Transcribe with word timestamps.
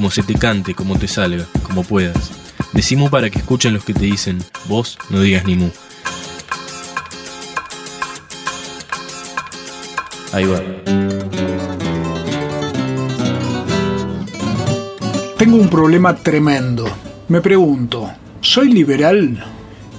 como 0.00 0.10
se 0.10 0.22
te 0.22 0.32
cante, 0.32 0.74
como 0.74 0.98
te 0.98 1.06
salga, 1.06 1.44
como 1.62 1.84
puedas. 1.84 2.30
Decimos 2.72 3.10
para 3.10 3.28
que 3.28 3.38
escuchen 3.38 3.74
los 3.74 3.84
que 3.84 3.92
te 3.92 4.06
dicen, 4.06 4.38
vos 4.66 4.96
no 5.10 5.20
digas 5.20 5.44
ni 5.44 5.56
mu. 5.56 5.68
Ahí 10.32 10.46
va. 10.46 10.58
Tengo 15.36 15.56
un 15.58 15.68
problema 15.68 16.16
tremendo. 16.16 16.88
Me 17.28 17.42
pregunto, 17.42 18.10
¿soy 18.40 18.72
liberal? 18.72 19.44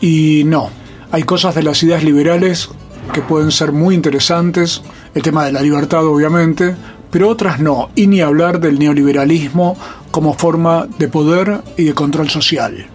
Y 0.01 0.41
no. 0.45 0.71
Hay 1.11 1.21
cosas 1.21 1.53
de 1.53 1.61
las 1.61 1.83
ideas 1.83 2.03
liberales 2.03 2.69
que 3.13 3.21
pueden 3.21 3.51
ser 3.51 3.71
muy 3.71 3.93
interesantes, 3.93 4.81
el 5.13 5.21
tema 5.21 5.45
de 5.45 5.51
la 5.51 5.61
libertad 5.61 6.03
obviamente, 6.07 6.75
pero 7.11 7.29
otras 7.29 7.59
no, 7.59 7.89
y 7.95 8.07
ni 8.07 8.21
hablar 8.21 8.59
del 8.59 8.79
neoliberalismo 8.79 9.77
como 10.09 10.33
forma 10.33 10.87
de 10.97 11.07
poder 11.07 11.61
y 11.77 11.83
de 11.83 11.93
control 11.93 12.29
social. 12.29 12.87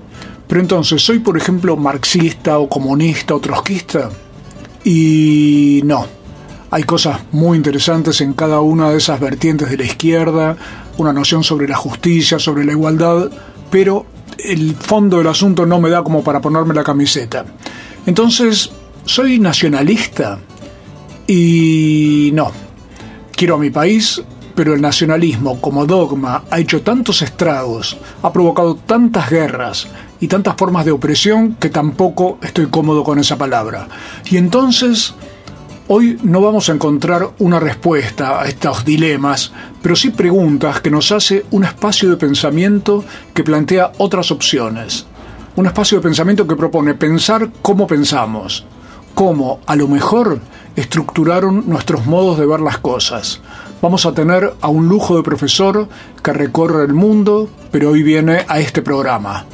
Pero 0.48 0.60
entonces, 0.60 1.02
¿soy 1.02 1.18
por 1.18 1.36
ejemplo 1.36 1.76
marxista 1.76 2.58
o 2.58 2.68
comunista 2.68 3.34
o 3.34 3.40
trotskista? 3.40 4.10
Y 4.84 5.82
no. 5.84 6.06
Hay 6.70 6.84
cosas 6.84 7.20
muy 7.32 7.56
interesantes 7.56 8.20
en 8.20 8.32
cada 8.32 8.60
una 8.60 8.90
de 8.90 8.98
esas 8.98 9.20
vertientes 9.20 9.70
de 9.70 9.76
la 9.76 9.84
izquierda, 9.84 10.56
una 10.96 11.12
noción 11.12 11.44
sobre 11.44 11.68
la 11.68 11.76
justicia, 11.76 12.38
sobre 12.38 12.64
la 12.64 12.72
igualdad, 12.72 13.30
pero 13.70 14.06
el 14.38 14.74
fondo 14.74 15.18
del 15.18 15.28
asunto 15.28 15.66
no 15.66 15.80
me 15.80 15.90
da 15.90 16.02
como 16.02 16.24
para 16.24 16.40
ponerme 16.40 16.74
la 16.74 16.84
camiseta. 16.84 17.44
Entonces, 18.06 18.70
¿soy 19.04 19.38
nacionalista? 19.38 20.38
Y 21.26 22.30
no. 22.34 22.65
Quiero 23.36 23.56
a 23.56 23.58
mi 23.58 23.70
país, 23.70 24.22
pero 24.54 24.72
el 24.72 24.80
nacionalismo 24.80 25.60
como 25.60 25.84
dogma 25.84 26.44
ha 26.50 26.58
hecho 26.58 26.80
tantos 26.80 27.20
estragos, 27.20 27.98
ha 28.22 28.32
provocado 28.32 28.76
tantas 28.76 29.28
guerras 29.28 29.88
y 30.20 30.26
tantas 30.26 30.56
formas 30.56 30.86
de 30.86 30.92
opresión 30.92 31.54
que 31.60 31.68
tampoco 31.68 32.38
estoy 32.42 32.66
cómodo 32.68 33.04
con 33.04 33.18
esa 33.18 33.36
palabra. 33.36 33.88
Y 34.30 34.38
entonces 34.38 35.14
Hoy 35.88 36.18
no 36.24 36.40
vamos 36.40 36.68
a 36.68 36.72
encontrar 36.72 37.28
una 37.38 37.60
respuesta 37.60 38.40
a 38.40 38.46
estos 38.46 38.84
dilemas, 38.84 39.52
pero 39.80 39.94
sí 39.94 40.10
preguntas 40.10 40.80
que 40.80 40.90
nos 40.90 41.12
hace 41.12 41.46
un 41.52 41.62
espacio 41.62 42.10
de 42.10 42.16
pensamiento 42.16 43.04
que 43.32 43.44
plantea 43.44 43.92
otras 43.98 44.32
opciones. 44.32 45.06
Un 45.54 45.66
espacio 45.66 45.98
de 45.98 46.02
pensamiento 46.02 46.44
que 46.44 46.56
propone 46.56 46.94
pensar 46.94 47.52
cómo 47.62 47.86
pensamos, 47.86 48.64
cómo 49.14 49.60
a 49.64 49.76
lo 49.76 49.86
mejor 49.86 50.40
estructuraron 50.76 51.64
nuestros 51.66 52.06
modos 52.06 52.38
de 52.38 52.46
ver 52.46 52.60
las 52.60 52.78
cosas. 52.78 53.40
Vamos 53.82 54.06
a 54.06 54.12
tener 54.12 54.54
a 54.60 54.68
un 54.68 54.88
lujo 54.88 55.16
de 55.16 55.22
profesor 55.22 55.88
que 56.22 56.32
recorre 56.32 56.84
el 56.84 56.94
mundo, 56.94 57.48
pero 57.70 57.90
hoy 57.90 58.02
viene 58.02 58.44
a 58.48 58.60
este 58.60 58.82
programa. 58.82 59.46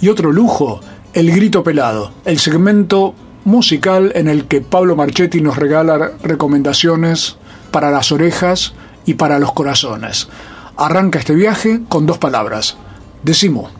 Y 0.00 0.08
otro 0.08 0.32
lujo, 0.32 0.80
el 1.12 1.30
grito 1.30 1.62
pelado, 1.62 2.12
el 2.24 2.38
segmento 2.38 3.14
musical 3.44 4.12
en 4.14 4.28
el 4.28 4.46
que 4.46 4.60
Pablo 4.60 4.96
Marchetti 4.96 5.40
nos 5.40 5.56
regala 5.56 6.12
recomendaciones 6.22 7.36
para 7.70 7.90
las 7.90 8.12
orejas 8.12 8.74
y 9.04 9.14
para 9.14 9.38
los 9.38 9.52
corazones. 9.52 10.28
Arranca 10.76 11.18
este 11.18 11.34
viaje 11.34 11.82
con 11.88 12.06
dos 12.06 12.18
palabras. 12.18 12.76
Decimo. 13.22 13.70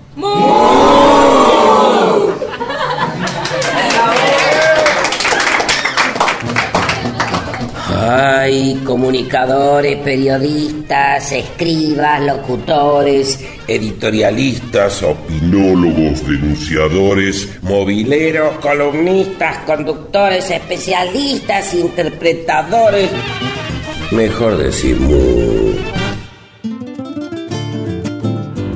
Ay, 8.43 8.81
comunicadores, 8.85 9.99
periodistas, 9.99 11.31
escribas, 11.31 12.21
locutores, 12.23 13.39
editorialistas, 13.69 15.01
opinólogos, 15.05 16.27
denunciadores, 16.27 17.61
mobileros, 17.63 18.57
columnistas, 18.57 19.59
conductores, 19.59 20.51
especialistas, 20.51 21.73
interpretadores. 21.73 23.11
Mejor 24.11 24.57
decir 24.57 24.99
mu. 24.99 25.77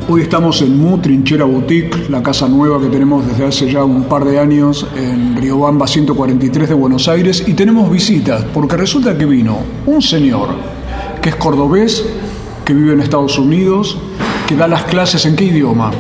Hoy 0.08 0.22
estamos 0.22 0.62
en 0.62 0.78
Mu 0.78 0.98
Trinchera 0.98 1.44
Boutique, 1.44 2.08
la 2.08 2.22
casa 2.22 2.46
nueva 2.46 2.80
que 2.80 2.86
tenemos 2.86 3.26
desde 3.26 3.46
hace 3.46 3.72
ya 3.72 3.82
un 3.82 4.04
par 4.04 4.24
de 4.24 4.38
años 4.38 4.86
en 4.96 5.15
Riobamba 5.56 5.86
143 5.86 6.68
de 6.68 6.74
Buenos 6.74 7.08
Aires 7.08 7.42
y 7.46 7.54
tenemos 7.54 7.90
visitas 7.90 8.44
porque 8.52 8.76
resulta 8.76 9.16
que 9.16 9.24
vino 9.24 9.56
un 9.86 10.02
señor 10.02 10.50
que 11.22 11.30
es 11.30 11.36
cordobés, 11.36 12.04
que 12.62 12.74
vive 12.74 12.92
en 12.92 13.00
Estados 13.00 13.38
Unidos, 13.38 13.96
que 14.46 14.54
da 14.54 14.68
las 14.68 14.82
clases 14.82 15.24
en 15.24 15.34
qué 15.34 15.44
idioma? 15.44 15.92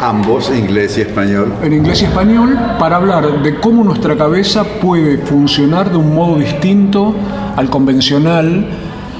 Ambos, 0.00 0.50
inglés 0.52 0.98
y 0.98 1.02
español. 1.02 1.54
En 1.62 1.72
inglés 1.72 2.02
y 2.02 2.06
español, 2.06 2.58
para 2.80 2.96
hablar 2.96 3.44
de 3.44 3.60
cómo 3.60 3.84
nuestra 3.84 4.16
cabeza 4.16 4.64
puede 4.64 5.18
funcionar 5.18 5.92
de 5.92 5.98
un 5.98 6.12
modo 6.12 6.40
distinto 6.40 7.14
al 7.54 7.70
convencional, 7.70 8.66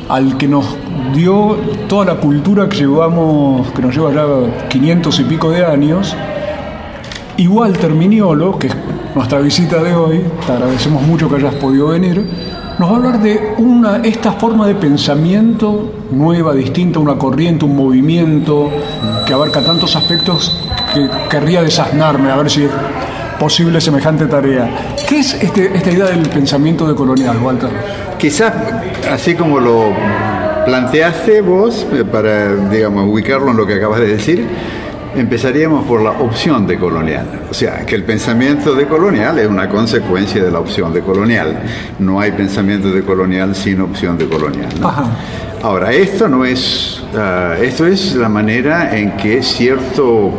al 0.08 0.36
que 0.36 0.48
nos 0.48 0.66
dio 1.14 1.58
toda 1.88 2.06
la 2.06 2.14
cultura 2.16 2.68
que 2.68 2.78
llevamos, 2.78 3.70
que 3.70 3.82
nos 3.82 3.94
lleva 3.94 4.12
ya 4.12 4.66
500 4.66 5.20
y 5.20 5.24
pico 5.24 5.52
de 5.52 5.64
años. 5.64 6.16
Y 7.36 7.46
Walter 7.46 7.92
Miniolo, 7.92 8.58
que 8.58 8.66
es 8.68 8.76
nuestra 9.16 9.40
visita 9.40 9.82
de 9.82 9.94
hoy, 9.94 10.22
te 10.46 10.52
agradecemos 10.52 11.02
mucho 11.02 11.26
que 11.26 11.36
hayas 11.36 11.54
podido 11.54 11.88
venir, 11.88 12.22
nos 12.78 12.90
va 12.90 12.92
a 12.92 12.96
hablar 12.96 13.22
de 13.22 13.54
una, 13.56 13.96
esta 14.04 14.32
forma 14.32 14.66
de 14.66 14.74
pensamiento 14.74 15.90
nueva, 16.10 16.52
distinta, 16.52 16.98
una 16.98 17.16
corriente, 17.16 17.64
un 17.64 17.74
movimiento 17.74 18.70
que 19.26 19.32
abarca 19.32 19.62
tantos 19.64 19.96
aspectos 19.96 20.60
que 20.92 21.08
querría 21.30 21.62
desasnarme 21.62 22.30
a 22.30 22.36
ver 22.36 22.50
si 22.50 22.64
es 22.64 22.70
posible 23.40 23.80
semejante 23.80 24.26
tarea. 24.26 24.94
¿Qué 25.08 25.20
es 25.20 25.32
este, 25.42 25.74
esta 25.74 25.90
idea 25.90 26.06
del 26.06 26.28
pensamiento 26.28 26.86
decolonial, 26.86 27.38
Walter? 27.38 27.70
Quizás, 28.18 28.52
así 29.10 29.34
como 29.34 29.58
lo 29.58 29.94
planteaste 30.66 31.40
vos, 31.40 31.86
para 32.12 32.54
digamos, 32.54 33.08
ubicarlo 33.08 33.50
en 33.50 33.56
lo 33.56 33.66
que 33.66 33.74
acabas 33.76 34.00
de 34.00 34.08
decir, 34.08 34.46
empezaríamos 35.16 35.86
por 35.86 36.02
la 36.02 36.10
opción 36.10 36.66
de 36.66 36.76
colonial. 36.78 37.46
O 37.50 37.54
sea, 37.54 37.84
que 37.86 37.94
el 37.94 38.04
pensamiento 38.04 38.74
de 38.74 38.86
colonial 38.86 39.38
es 39.38 39.48
una 39.48 39.68
consecuencia 39.68 40.42
de 40.42 40.50
la 40.50 40.60
opción 40.60 40.92
de 40.92 41.00
colonial. 41.00 41.62
No 41.98 42.20
hay 42.20 42.32
pensamiento 42.32 42.90
de 42.90 43.02
colonial 43.02 43.54
sin 43.54 43.80
opción 43.80 44.18
de 44.18 44.28
colonial. 44.28 44.70
Ahora, 45.62 45.92
esto 45.92 46.28
no 46.28 46.44
es, 46.44 47.02
ah, 47.14 47.56
esto 47.60 47.86
es 47.86 48.14
la 48.14 48.28
manera 48.28 48.96
en 48.96 49.16
que 49.16 49.42
cierto 49.42 50.32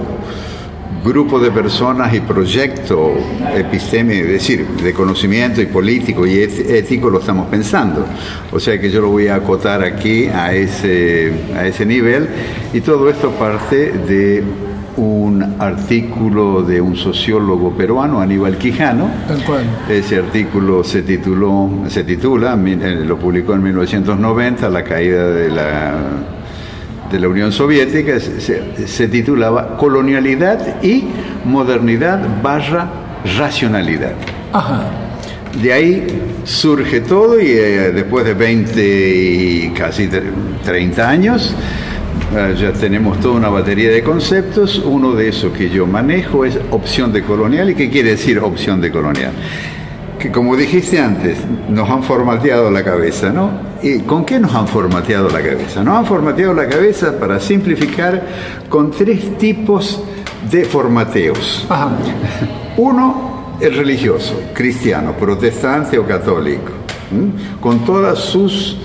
grupo 1.04 1.40
de 1.40 1.52
personas 1.52 2.14
y 2.14 2.20
proyecto 2.20 3.14
epistémico, 3.56 4.26
es 4.26 4.32
decir, 4.32 4.68
de 4.68 4.94
conocimiento 4.94 5.62
y 5.62 5.66
político 5.66 6.26
y 6.26 6.40
ético 6.40 7.10
lo 7.10 7.20
estamos 7.20 7.48
pensando. 7.48 8.06
O 8.52 8.60
sea 8.60 8.80
que 8.80 8.90
yo 8.90 9.02
lo 9.02 9.10
voy 9.10 9.28
a 9.28 9.36
acotar 9.36 9.84
aquí 9.84 10.26
a 10.28 10.54
ese, 10.54 11.32
a 11.56 11.66
ese 11.66 11.86
nivel 11.86 12.28
y 12.74 12.82
todo 12.82 13.10
esto 13.10 13.32
parte 13.32 13.92
de 13.92 14.44
un 14.98 15.56
artículo 15.60 16.64
de 16.64 16.82
un 16.82 16.96
sociólogo 16.96 17.72
peruano, 17.72 18.20
Aníbal 18.20 18.58
Quijano. 18.58 19.10
Ese 19.90 20.18
artículo 20.18 20.84
se 20.84 21.04
tituló, 21.04 21.84
se 21.88 22.04
titula, 22.04 22.58
eh, 22.66 23.04
lo 23.06 23.18
publicó 23.18 23.54
en 23.54 23.64
1990, 23.64 24.70
La 24.70 24.84
caída 24.84 25.30
de 25.30 25.50
la 25.50 25.94
de 27.12 27.20
la 27.20 27.30
Unión 27.30 27.52
Soviética 27.54 28.20
se, 28.20 29.08
titulaba 29.08 29.78
Colonialidad 29.78 30.84
y 30.84 31.06
Modernidad 31.46 32.20
barra 32.44 32.90
Racionalidad. 33.38 34.14
De 35.62 35.74
ahí 35.74 36.22
surge 36.44 37.02
todo 37.02 37.40
y 37.40 37.48
eh, 37.52 37.92
después 37.94 38.26
de 38.26 38.34
20 38.34 38.82
y 38.82 39.70
casi 39.70 40.10
30 40.64 41.10
años 41.10 41.56
ya 42.60 42.74
tenemos 42.74 43.20
toda 43.20 43.36
una 43.36 43.50
batería 43.50 43.90
de 43.90 44.04
conceptos. 44.04 44.82
Uno 44.84 45.14
de 45.14 45.30
esos 45.30 45.52
que 45.54 45.70
yo 45.70 45.86
manejo 45.86 46.46
es 46.46 46.60
opción 46.72 47.14
de 47.14 47.24
colonial. 47.24 47.70
¿Y 47.70 47.76
qué 47.76 47.90
quiere 47.90 48.12
decir 48.12 48.40
opción 48.40 48.82
de 48.82 48.92
colonial? 48.92 49.32
que 50.18 50.32
como 50.32 50.56
dijiste 50.56 51.00
antes, 51.00 51.38
nos 51.70 51.90
han 51.90 52.04
formateado 52.04 52.72
la 52.72 52.84
cabeza, 52.84 53.30
¿no? 53.30 53.52
¿Y 53.84 54.00
con 54.00 54.26
qué 54.26 54.40
nos 54.40 54.54
han 54.56 54.68
formateado 54.68 55.30
la 55.30 55.42
cabeza? 55.42 55.84
Nos 55.84 55.96
han 55.96 56.06
formateado 56.06 56.54
la 56.54 56.68
cabeza, 56.68 57.20
para 57.20 57.40
simplificar, 57.40 58.26
con 58.68 58.92
tres 58.92 59.38
tipos 59.38 60.02
de 60.50 60.66
formateos. 60.66 61.68
Uno, 62.78 63.58
el 63.62 63.76
religioso, 63.76 64.42
cristiano, 64.54 65.14
protestante 65.14 66.00
o 66.00 66.06
católico, 66.06 66.72
con 67.62 67.80
todas 67.86 68.20
sus 68.20 68.78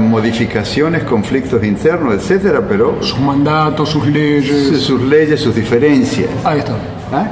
modificaciones, 0.00 1.04
conflictos 1.04 1.62
internos, 1.64 2.14
etcétera, 2.14 2.62
pero 2.68 3.02
sus 3.02 3.18
mandatos, 3.20 3.88
sus 3.88 4.06
leyes, 4.06 4.80
sus 4.80 5.02
leyes, 5.02 5.40
sus 5.40 5.54
diferencias. 5.54 6.30
Ahí 6.44 6.60
está. 6.60 6.74
¿Ah? 7.12 7.28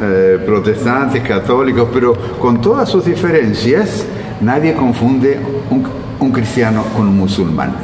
Eh, 0.00 0.38
protestantes, 0.44 1.22
católicos, 1.22 1.88
pero 1.92 2.14
con 2.38 2.60
todas 2.60 2.88
sus 2.88 3.04
diferencias, 3.04 4.06
nadie 4.40 4.74
confunde 4.74 5.38
un, 5.70 6.32
cristiano 6.32 6.84
con 6.96 7.08
un 7.08 7.18
musulmán. 7.18 7.74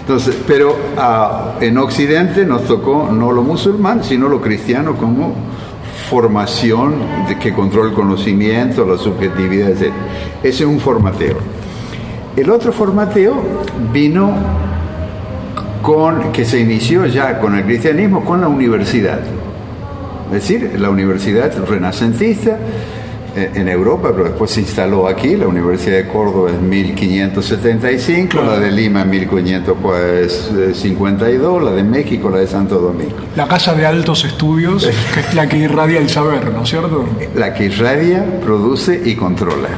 Entonces, 0.00 0.36
pero 0.46 0.76
ah, 0.96 1.54
en 1.60 1.78
Occidente 1.78 2.44
nos 2.44 2.64
tocó 2.64 3.10
no 3.12 3.32
lo 3.32 3.42
musulmán, 3.42 4.02
sino 4.02 4.28
lo 4.28 4.40
cristiano 4.40 4.96
como 4.96 5.34
formación 6.08 6.94
de 7.28 7.38
que 7.38 7.52
controla 7.52 7.90
el 7.90 7.94
conocimiento, 7.94 8.84
la 8.84 8.98
subjetividad, 8.98 9.70
etc. 9.70 9.92
Ese 10.42 10.64
es 10.64 10.68
un 10.68 10.78
formateo. 10.78 11.38
El 12.36 12.50
otro 12.50 12.72
formateo 12.72 13.40
vino 13.92 14.32
con, 15.82 16.32
que 16.32 16.44
se 16.44 16.58
inició 16.58 17.06
ya 17.06 17.38
con 17.38 17.54
el 17.54 17.62
cristianismo, 17.64 18.24
con 18.24 18.40
la 18.40 18.48
universidad. 18.48 19.20
Es 20.26 20.32
decir, 20.32 20.72
la 20.80 20.90
universidad 20.90 21.52
renacentista 21.64 22.58
eh, 23.36 23.52
en 23.54 23.68
Europa, 23.68 24.08
pero 24.12 24.24
después 24.24 24.50
se 24.50 24.62
instaló 24.62 25.06
aquí, 25.06 25.36
la 25.36 25.46
Universidad 25.46 25.98
de 25.98 26.08
Córdoba 26.08 26.50
en 26.50 26.68
1575, 26.68 28.42
la 28.42 28.58
de 28.58 28.72
Lima 28.72 29.02
en 29.02 29.10
1552, 29.10 31.62
la 31.62 31.70
de 31.72 31.84
México, 31.84 32.30
la 32.30 32.38
de 32.38 32.46
Santo 32.46 32.78
Domingo. 32.78 33.16
La 33.36 33.46
casa 33.46 33.74
de 33.74 33.84
altos 33.86 34.24
estudios, 34.24 34.88
que 35.12 35.20
es 35.20 35.34
la 35.34 35.46
que 35.48 35.58
irradia 35.58 35.98
el 35.98 36.08
saber, 36.08 36.50
¿no 36.52 36.62
es 36.62 36.70
cierto? 36.70 37.04
La 37.34 37.52
que 37.54 37.64
irradia, 37.66 38.40
produce 38.40 39.02
y 39.04 39.16
controla. 39.16 39.68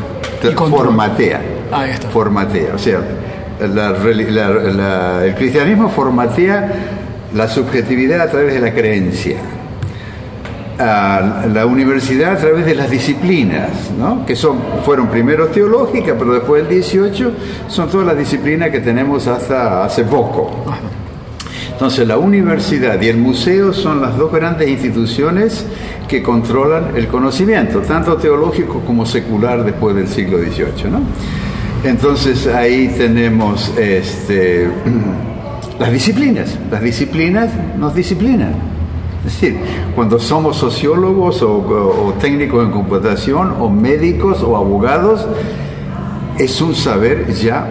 Y 0.43 0.49
Formatea. 0.55 1.56
Ahí 1.73 1.91
está. 1.91 2.09
Formatea. 2.09 2.75
O 2.75 2.79
sea, 2.79 3.01
el 5.25 5.35
cristianismo 5.35 5.89
formatea 5.89 6.73
la 7.35 7.49
subjetividad 7.49 8.21
a 8.21 8.31
través 8.31 8.55
de 8.55 8.61
la 8.61 8.73
creencia 8.73 9.37
a 10.79 11.47
la 11.53 11.67
universidad 11.67 12.33
a 12.33 12.37
través 12.37 12.67
de 12.67 12.75
las 12.75 12.91
disciplinas, 12.91 13.91
¿no? 13.99 14.27
que 14.27 14.37
son, 14.37 14.59
fueron 14.85 15.09
primero 15.09 15.47
teológicas, 15.49 16.15
pero 16.19 16.35
después 16.35 16.63
del 16.63 16.75
18 16.75 17.33
son 17.69 17.89
todas 17.89 18.07
las 18.07 18.19
disciplinas 18.19 18.71
que 18.71 18.81
tenemos 18.81 19.27
hasta 19.27 19.85
hace 19.85 20.05
poco. 20.05 20.65
Entonces 21.73 22.07
la 22.07 22.19
universidad 22.19 23.01
y 23.01 23.09
el 23.09 23.19
museo 23.19 23.73
son 23.73 24.01
las 24.01 24.17
dos 24.17 24.33
grandes 24.33 24.69
instituciones 24.69 25.67
que 26.09 26.23
controlan 26.23 26.97
el 26.97 27.09
conocimiento, 27.09 27.81
tanto 27.81 28.17
teológico 28.17 28.81
como 28.81 29.05
secular 29.05 29.65
después 29.65 29.97
del 29.97 30.09
siglo 30.09 30.39
XVIII. 30.39 30.91
¿no? 30.91 31.01
Entonces 31.85 32.47
ahí 32.47 32.89
tenemos 32.97 33.73
este, 33.79 34.69
las 35.79 35.93
disciplinas, 35.93 36.59
las 36.71 36.83
disciplinas 36.83 37.51
nos 37.79 37.95
disciplinan. 37.95 38.55
Es 39.27 39.33
decir, 39.41 39.59
cuando 39.95 40.19
somos 40.19 40.57
sociólogos 40.57 41.43
o, 41.43 42.15
técnicos 42.21 42.65
en 42.65 42.71
computación 42.71 43.55
o 43.59 43.69
médicos 43.69 44.43
o 44.43 44.57
abogados, 44.57 45.27
es 46.39 46.61
un 46.61 46.75
saber 46.75 47.33
ya 47.35 47.67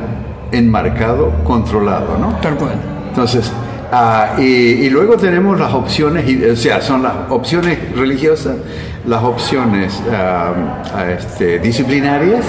enmarcado, 0.51 1.31
controlado, 1.45 2.17
¿no? 2.17 2.35
Tal 2.41 2.55
cual. 2.55 2.73
Entonces, 3.07 3.49
ah, 3.91 4.35
y, 4.37 4.89
luego 4.89 5.15
tenemos 5.15 5.57
las 5.57 5.73
opciones, 5.73 6.25
o 6.51 6.55
sea, 6.57 6.81
son 6.81 7.03
las 7.03 7.13
opciones 7.29 7.79
religiosas, 7.95 8.57
las 9.05 9.23
opciones 9.23 10.01
ah, 10.11 10.51
ah, 10.93 11.11
este, 11.11 11.59
disciplinarias 11.59 12.43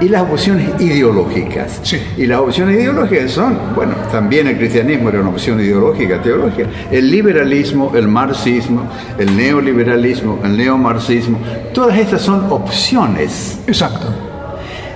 y 0.00 0.08
las 0.08 0.22
opciones 0.22 0.80
ideológicas. 0.80 1.80
Y 2.16 2.26
las 2.26 2.40
opciones 2.40 2.76
ideológicas 2.76 3.30
son, 3.30 3.58
bueno, 3.74 3.94
también 4.10 4.46
el 4.46 4.56
cristianismo 4.58 5.08
era 5.08 5.20
una 5.20 5.30
opción 5.30 5.60
ideológica, 5.60 6.20
teológica, 6.20 6.68
el 6.90 7.10
liberalismo, 7.10 7.92
el 7.94 8.08
marxismo, 8.08 8.88
el 9.18 9.36
neoliberalismo, 9.36 10.40
el 10.44 10.56
neomarxismo, 10.56 11.38
todas 11.72 11.98
estas 11.98 12.22
son 12.22 12.46
opciones. 12.50 13.58
Exacto. 13.66 14.06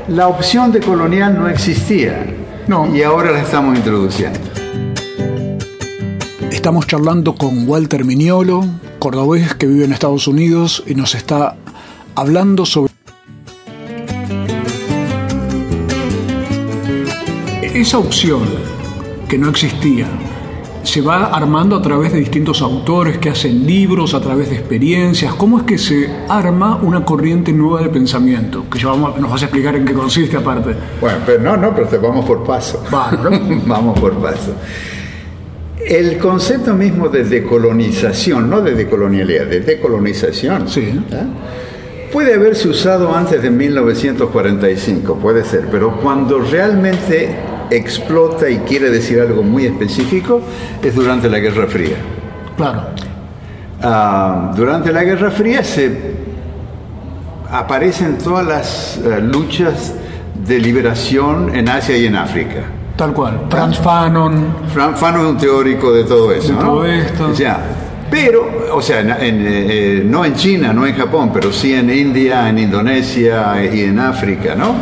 La 0.09 0.29
opción 0.29 0.73
de 0.73 0.81
colonial 0.81 1.39
no 1.39 1.49
existía. 1.49 2.27
No. 2.67 2.95
Y 2.95 3.03
ahora 3.03 3.31
la 3.31 3.43
estamos 3.43 3.77
introduciendo. 3.77 4.39
Estamos 6.51 6.87
charlando 6.87 7.35
con 7.35 7.69
Walter 7.69 8.05
Miñolo, 8.05 8.65
cordobés 8.99 9.55
que 9.55 9.67
vive 9.67 9.85
en 9.85 9.93
Estados 9.93 10.27
Unidos 10.27 10.83
y 10.87 10.95
nos 10.95 11.15
está 11.15 11.57
hablando 12.15 12.67
sobre 12.67 12.88
esa 17.89 17.97
opción 17.97 18.43
que 19.31 19.39
no 19.39 19.49
existía 19.49 20.07
se 20.83 21.01
va 21.01 21.29
armando 21.29 21.75
a 21.75 21.81
través 21.81 22.13
de 22.13 22.19
distintos 22.19 22.61
autores 22.61 23.17
que 23.17 23.31
hacen 23.31 23.67
libros, 23.67 24.13
a 24.13 24.21
través 24.21 24.51
de 24.51 24.57
experiencias. 24.57 25.33
¿Cómo 25.33 25.61
es 25.61 25.65
que 25.65 25.79
se 25.79 26.07
arma 26.29 26.77
una 26.83 27.03
corriente 27.03 27.51
nueva 27.51 27.81
de 27.81 27.89
pensamiento? 27.89 28.67
Que 28.71 28.79
ya 28.79 28.89
vamos, 28.89 29.19
nos 29.19 29.31
vas 29.31 29.41
a 29.41 29.47
explicar 29.47 29.75
en 29.75 29.87
qué 29.87 29.95
consiste 29.95 30.37
aparte. 30.37 30.75
Bueno, 31.01 31.17
pero 31.25 31.41
no, 31.41 31.57
no, 31.57 31.75
pero 31.75 31.89
vamos 32.03 32.27
por 32.27 32.45
paso. 32.45 32.85
vamos 32.91 33.99
por 33.99 34.13
paso. 34.19 34.53
El 35.83 36.19
concepto 36.19 36.75
mismo 36.75 37.09
de 37.09 37.25
decolonización, 37.25 38.51
no 38.51 38.61
de 38.61 38.75
decolonialidad, 38.75 39.47
de 39.47 39.61
decolonización, 39.61 40.69
sí. 40.69 40.93
puede 42.13 42.35
haberse 42.35 42.69
usado 42.69 43.17
antes 43.17 43.41
de 43.41 43.51
1945, 43.51 45.15
puede 45.15 45.43
ser, 45.43 45.69
pero 45.71 45.97
cuando 46.03 46.39
realmente 46.41 47.48
explota 47.71 48.49
y 48.49 48.59
quiere 48.59 48.91
decir 48.91 49.21
algo 49.21 49.43
muy 49.43 49.67
específico 49.67 50.41
es 50.83 50.95
durante 50.95 51.29
la 51.29 51.39
Guerra 51.39 51.67
Fría. 51.67 51.97
Claro. 52.57 52.83
Ah, 53.83 54.53
durante 54.57 54.93
la 54.93 55.05
Guerra 55.05 55.31
Fría 55.31 55.63
se 55.63 56.17
aparecen 57.51 58.19
todas 58.19 58.47
las 58.47 58.99
eh, 58.99 59.21
luchas 59.21 59.95
de 60.47 60.59
liberación 60.59 61.55
en 61.55 61.69
Asia 61.69 61.97
y 61.97 62.07
en 62.07 62.17
África. 62.17 62.63
Tal 62.97 63.13
cual. 63.13 63.43
Franz 63.49 63.79
Fanon. 63.79 64.57
Franz 64.73 64.99
Fanon 64.99 65.21
es 65.21 65.31
un 65.33 65.39
teórico 65.39 65.93
de 65.93 66.05
todo 66.05 66.33
eso. 66.33 66.53
De 66.53 66.59
todo 66.59 66.85
esto. 66.85 67.33
pero, 68.11 68.69
o 68.73 68.83
sea, 68.83 69.19
eh, 69.21 70.03
no 70.05 70.25
en 70.25 70.35
China, 70.35 70.73
no 70.73 70.85
en 70.85 70.97
Japón, 70.97 71.31
pero 71.33 71.53
sí 71.53 71.75
en 71.75 71.91
India, 71.91 72.49
en 72.49 72.59
Indonesia 72.59 73.65
y 73.65 73.83
en 73.83 74.01
África, 74.01 74.57
¿no? 74.57 74.75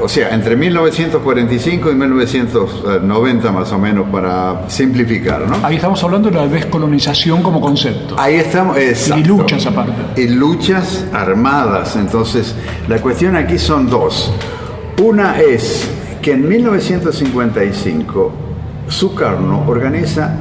O 0.00 0.08
sea, 0.08 0.34
entre 0.34 0.56
1945 0.56 1.90
y 1.90 1.94
1990 1.94 3.52
más 3.52 3.72
o 3.72 3.78
menos, 3.78 4.08
para 4.10 4.68
simplificar, 4.68 5.48
¿no? 5.48 5.64
Ahí 5.66 5.76
estamos 5.76 6.02
hablando 6.04 6.30
de 6.30 6.36
la 6.36 6.46
descolonización 6.46 7.42
como 7.42 7.60
concepto. 7.60 8.16
Ahí 8.18 8.34
estamos, 8.36 8.76
exacto. 8.76 9.20
Y 9.20 9.24
luchas 9.24 9.66
aparte. 9.66 10.20
Y 10.20 10.28
luchas 10.28 11.04
armadas. 11.12 11.96
Entonces, 11.96 12.54
la 12.88 12.98
cuestión 12.98 13.36
aquí 13.36 13.58
son 13.58 13.88
dos. 13.88 14.32
Una 15.02 15.40
es 15.40 15.88
que 16.22 16.32
en 16.32 16.48
1955 16.48 18.32
Sukarno 18.88 19.64
organiza 19.66 20.34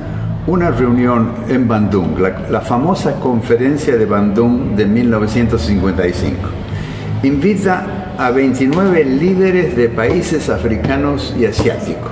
una 0.48 0.70
reunión 0.70 1.32
en 1.50 1.68
Bandung, 1.68 2.20
la, 2.20 2.48
la 2.50 2.62
famosa 2.62 3.20
conferencia 3.20 3.96
de 3.98 4.06
Bandung 4.06 4.76
de 4.76 4.86
1955. 4.86 6.36
Invita 7.24 7.95
a 8.18 8.32
29 8.32 9.04
líderes 9.06 9.76
de 9.76 9.90
países 9.90 10.50
africanos 10.50 11.34
y 11.38 11.46
asiáticos. 11.46 12.12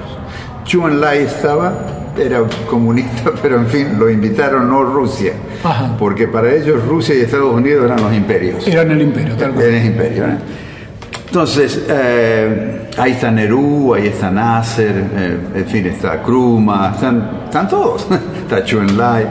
Chu 0.66 0.88
Enlai 0.88 1.24
estaba, 1.24 1.74
era 2.18 2.42
comunista, 2.70 3.32
pero 3.42 3.58
en 3.58 3.68
fin, 3.68 4.00
lo 4.00 4.10
invitaron 4.10 4.70
no 4.70 4.84
Rusia, 4.84 5.34
porque 6.00 6.28
para 6.28 6.54
ellos 6.54 6.86
Rusia 6.86 7.16
y 7.16 7.22
Estados 7.22 7.54
Unidos 7.54 7.86
eran 7.86 8.02
los 8.02 8.14
imperios. 8.14 8.68
Eran 8.68 8.92
el 8.92 9.02
imperio, 9.02 9.36
tal 9.36 9.52
cual. 9.52 9.66
Eran 9.66 9.82
el 9.82 9.86
imperio. 9.88 10.24
Entonces, 11.28 11.86
eh, 11.90 12.90
ahí 12.98 13.12
está 13.14 13.32
Nerú, 13.32 13.94
ahí 13.96 14.08
está 14.08 14.30
Nasser, 14.30 15.04
eh, 15.16 15.38
en 15.56 15.66
fin, 15.66 15.88
está 15.88 16.22
Kruma, 16.22 16.92
están, 16.94 17.42
están 17.46 17.68
todos, 17.68 18.08
está 18.44 18.64
Chu 18.64 18.80
Enlai. 18.80 19.26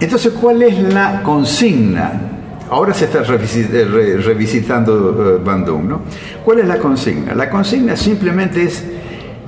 Entonces, 0.00 0.32
¿cuál 0.40 0.62
es 0.62 0.78
la 0.78 1.22
consigna 1.22 2.31
Ahora 2.72 2.94
se 2.94 3.04
está 3.04 3.18
eh, 3.18 4.16
revisitando 4.24 5.34
eh, 5.36 5.42
Bandung, 5.44 5.84
¿no? 5.84 6.00
¿Cuál 6.42 6.60
es 6.60 6.66
la 6.66 6.78
consigna? 6.78 7.34
La 7.34 7.50
consigna 7.50 7.94
simplemente 7.96 8.62
es 8.62 8.82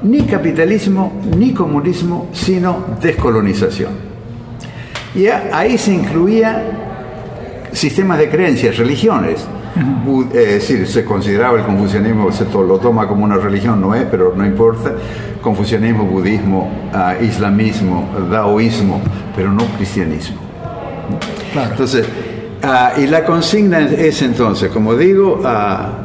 ni 0.02 0.24
capitalismo 0.24 1.22
ni 1.34 1.54
comunismo, 1.54 2.28
sino 2.34 2.84
descolonización. 3.00 3.92
Y 5.14 5.28
ahí 5.28 5.78
se 5.78 5.94
incluía 5.94 6.64
sistemas 7.72 8.18
de 8.18 8.28
creencias, 8.28 8.76
religiones. 8.76 9.46
Eh, 9.74 10.26
Es 10.34 10.68
decir, 10.68 10.86
se 10.86 11.02
consideraba 11.02 11.58
el 11.58 11.64
confucianismo, 11.64 12.30
se 12.30 12.44
lo 12.44 12.78
toma 12.78 13.08
como 13.08 13.24
una 13.24 13.38
religión, 13.38 13.80
no 13.80 13.94
es, 13.94 14.04
pero 14.04 14.34
no 14.36 14.44
importa. 14.44 14.92
Confucianismo, 15.40 16.04
budismo, 16.04 16.70
ah, 16.92 17.14
islamismo, 17.18 18.06
daoísmo, 18.30 19.00
pero 19.34 19.50
no 19.50 19.64
cristianismo. 19.78 20.36
Claro. 21.54 21.70
Entonces, 21.70 22.06
ah, 22.64 22.92
y 22.96 23.06
la 23.06 23.24
consigna 23.24 23.80
es 23.80 24.22
entonces, 24.22 24.70
como 24.70 24.94
digo, 24.96 25.40
ah, 25.44 26.04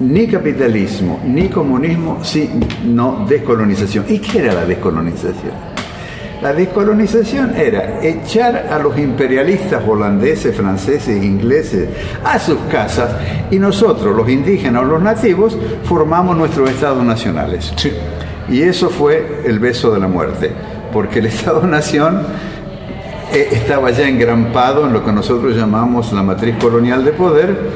ni 0.00 0.26
capitalismo, 0.28 1.20
ni 1.24 1.48
comunismo, 1.48 2.22
sino 2.22 3.26
descolonización. 3.28 4.04
¿Y 4.08 4.18
qué 4.18 4.38
era 4.38 4.54
la 4.54 4.64
descolonización? 4.64 5.78
La 6.40 6.52
descolonización 6.52 7.56
era 7.56 8.00
echar 8.00 8.68
a 8.70 8.78
los 8.78 8.96
imperialistas 8.96 9.82
holandeses, 9.84 10.54
franceses, 10.54 11.20
ingleses 11.22 11.88
a 12.22 12.38
sus 12.38 12.58
casas 12.70 13.10
y 13.50 13.58
nosotros, 13.58 14.14
los 14.14 14.28
indígenas 14.28 14.82
o 14.82 14.84
los 14.84 15.02
nativos, 15.02 15.58
formamos 15.82 16.36
nuestros 16.36 16.70
estados 16.70 17.04
nacionales. 17.04 17.72
Sí. 17.74 17.92
Y 18.48 18.62
eso 18.62 18.88
fue 18.88 19.42
el 19.44 19.58
beso 19.58 19.92
de 19.92 19.98
la 19.98 20.06
muerte, 20.06 20.52
porque 20.92 21.18
el 21.18 21.26
Estado-Nación 21.34 22.22
estaba 23.32 23.90
ya 23.90 24.08
engrampado 24.08 24.86
en 24.86 24.92
lo 24.92 25.04
que 25.04 25.12
nosotros 25.12 25.56
llamamos 25.56 26.12
la 26.12 26.22
matriz 26.22 26.56
colonial 26.56 27.04
de 27.04 27.12
poder 27.12 27.70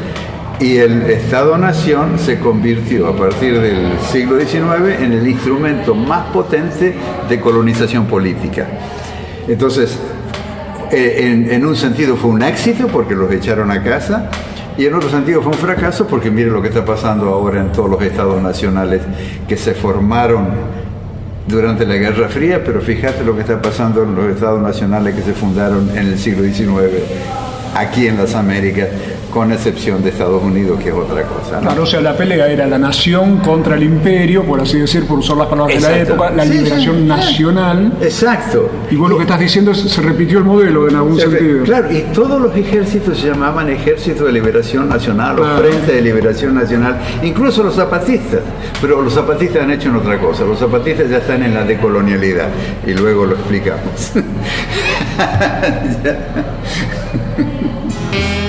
y 0.60 0.76
el 0.76 1.02
Estado-Nación 1.02 2.18
se 2.18 2.38
convirtió 2.38 3.08
a 3.08 3.16
partir 3.16 3.60
del 3.60 3.98
siglo 4.10 4.38
XIX 4.38 5.00
en 5.00 5.12
el 5.12 5.26
instrumento 5.26 5.94
más 5.94 6.26
potente 6.26 6.94
de 7.28 7.40
colonización 7.40 8.06
política. 8.06 8.68
Entonces, 9.48 9.98
eh, 10.90 11.30
en, 11.32 11.50
en 11.50 11.66
un 11.66 11.74
sentido 11.74 12.16
fue 12.16 12.30
un 12.30 12.42
éxito 12.42 12.86
porque 12.86 13.14
los 13.14 13.30
echaron 13.32 13.70
a 13.70 13.82
casa 13.82 14.30
y 14.78 14.86
en 14.86 14.94
otro 14.94 15.10
sentido 15.10 15.42
fue 15.42 15.52
un 15.52 15.58
fracaso 15.58 16.06
porque 16.06 16.30
mire 16.30 16.50
lo 16.50 16.62
que 16.62 16.68
está 16.68 16.84
pasando 16.84 17.28
ahora 17.28 17.60
en 17.60 17.72
todos 17.72 17.90
los 17.90 18.02
estados 18.02 18.40
nacionales 18.40 19.02
que 19.48 19.56
se 19.56 19.74
formaron 19.74 20.81
durante 21.46 21.86
la 21.86 21.96
Guerra 21.96 22.28
Fría, 22.28 22.62
pero 22.64 22.80
fíjate 22.80 23.24
lo 23.24 23.34
que 23.34 23.42
está 23.42 23.60
pasando 23.60 24.02
en 24.02 24.14
los 24.14 24.26
estados 24.26 24.60
nacionales 24.60 25.14
que 25.14 25.22
se 25.22 25.32
fundaron 25.32 25.90
en 25.90 26.06
el 26.08 26.18
siglo 26.18 26.42
XIX 26.44 27.41
aquí 27.74 28.06
en 28.06 28.18
las 28.18 28.34
Américas, 28.34 28.88
con 29.32 29.50
excepción 29.50 30.02
de 30.02 30.10
Estados 30.10 30.42
Unidos, 30.42 30.78
que 30.82 30.90
es 30.90 30.94
otra 30.94 31.22
cosa. 31.22 31.54
¿no? 31.56 31.60
Claro, 31.62 31.82
o 31.84 31.86
sea, 31.86 32.00
la 32.02 32.14
pelea 32.16 32.48
era 32.48 32.66
la 32.66 32.78
nación 32.78 33.38
contra 33.38 33.76
el 33.76 33.82
imperio, 33.82 34.44
por 34.44 34.60
así 34.60 34.78
decir, 34.78 35.06
por 35.06 35.18
usar 35.20 35.38
las 35.38 35.46
palabras 35.46 35.74
de 35.76 35.80
la 35.80 35.90
Exacto. 35.98 36.12
época, 36.14 36.30
la 36.32 36.44
Sí, 36.44 36.50
liberación 36.52 36.96
sí, 36.96 37.02
nacional. 37.04 37.92
Exacto. 38.02 38.68
Y 38.90 38.96
vos 38.96 39.08
lo 39.08 39.16
que 39.16 39.22
estás 39.22 39.40
diciendo 39.40 39.70
es 39.70 39.78
se 39.80 40.02
repitió 40.02 40.36
el 40.38 40.44
modelo 40.44 40.86
en 40.88 40.96
algún 40.96 41.16
Se 41.18 41.30
sentido. 41.30 41.64
Claro, 41.64 41.90
y 41.90 42.00
todos 42.12 42.42
los 42.42 42.54
ejércitos 42.54 43.16
se 43.18 43.28
llamaban 43.28 43.70
Ejército 43.70 44.24
de 44.24 44.32
Liberación 44.32 44.88
Nacional 44.90 45.38
o 45.38 45.42
Claro. 45.42 45.58
Frente 45.62 45.92
de 45.94 46.02
Liberación 46.02 46.54
Nacional, 46.54 46.98
incluso 47.22 47.62
los 47.62 47.74
zapatistas. 47.74 48.40
Pero 48.82 49.00
los 49.00 49.14
zapatistas 49.14 49.62
han 49.62 49.70
hecho 49.70 49.88
en 49.88 49.96
otra 49.96 50.18
cosa. 50.18 50.44
Los 50.44 50.58
zapatistas 50.58 51.08
ya 51.08 51.18
están 51.18 51.42
en 51.42 51.54
la 51.54 51.64
decolonialidad 51.64 52.48
y 52.86 52.92
luego 52.92 53.24
lo 53.24 53.32
explicamos. 53.32 54.12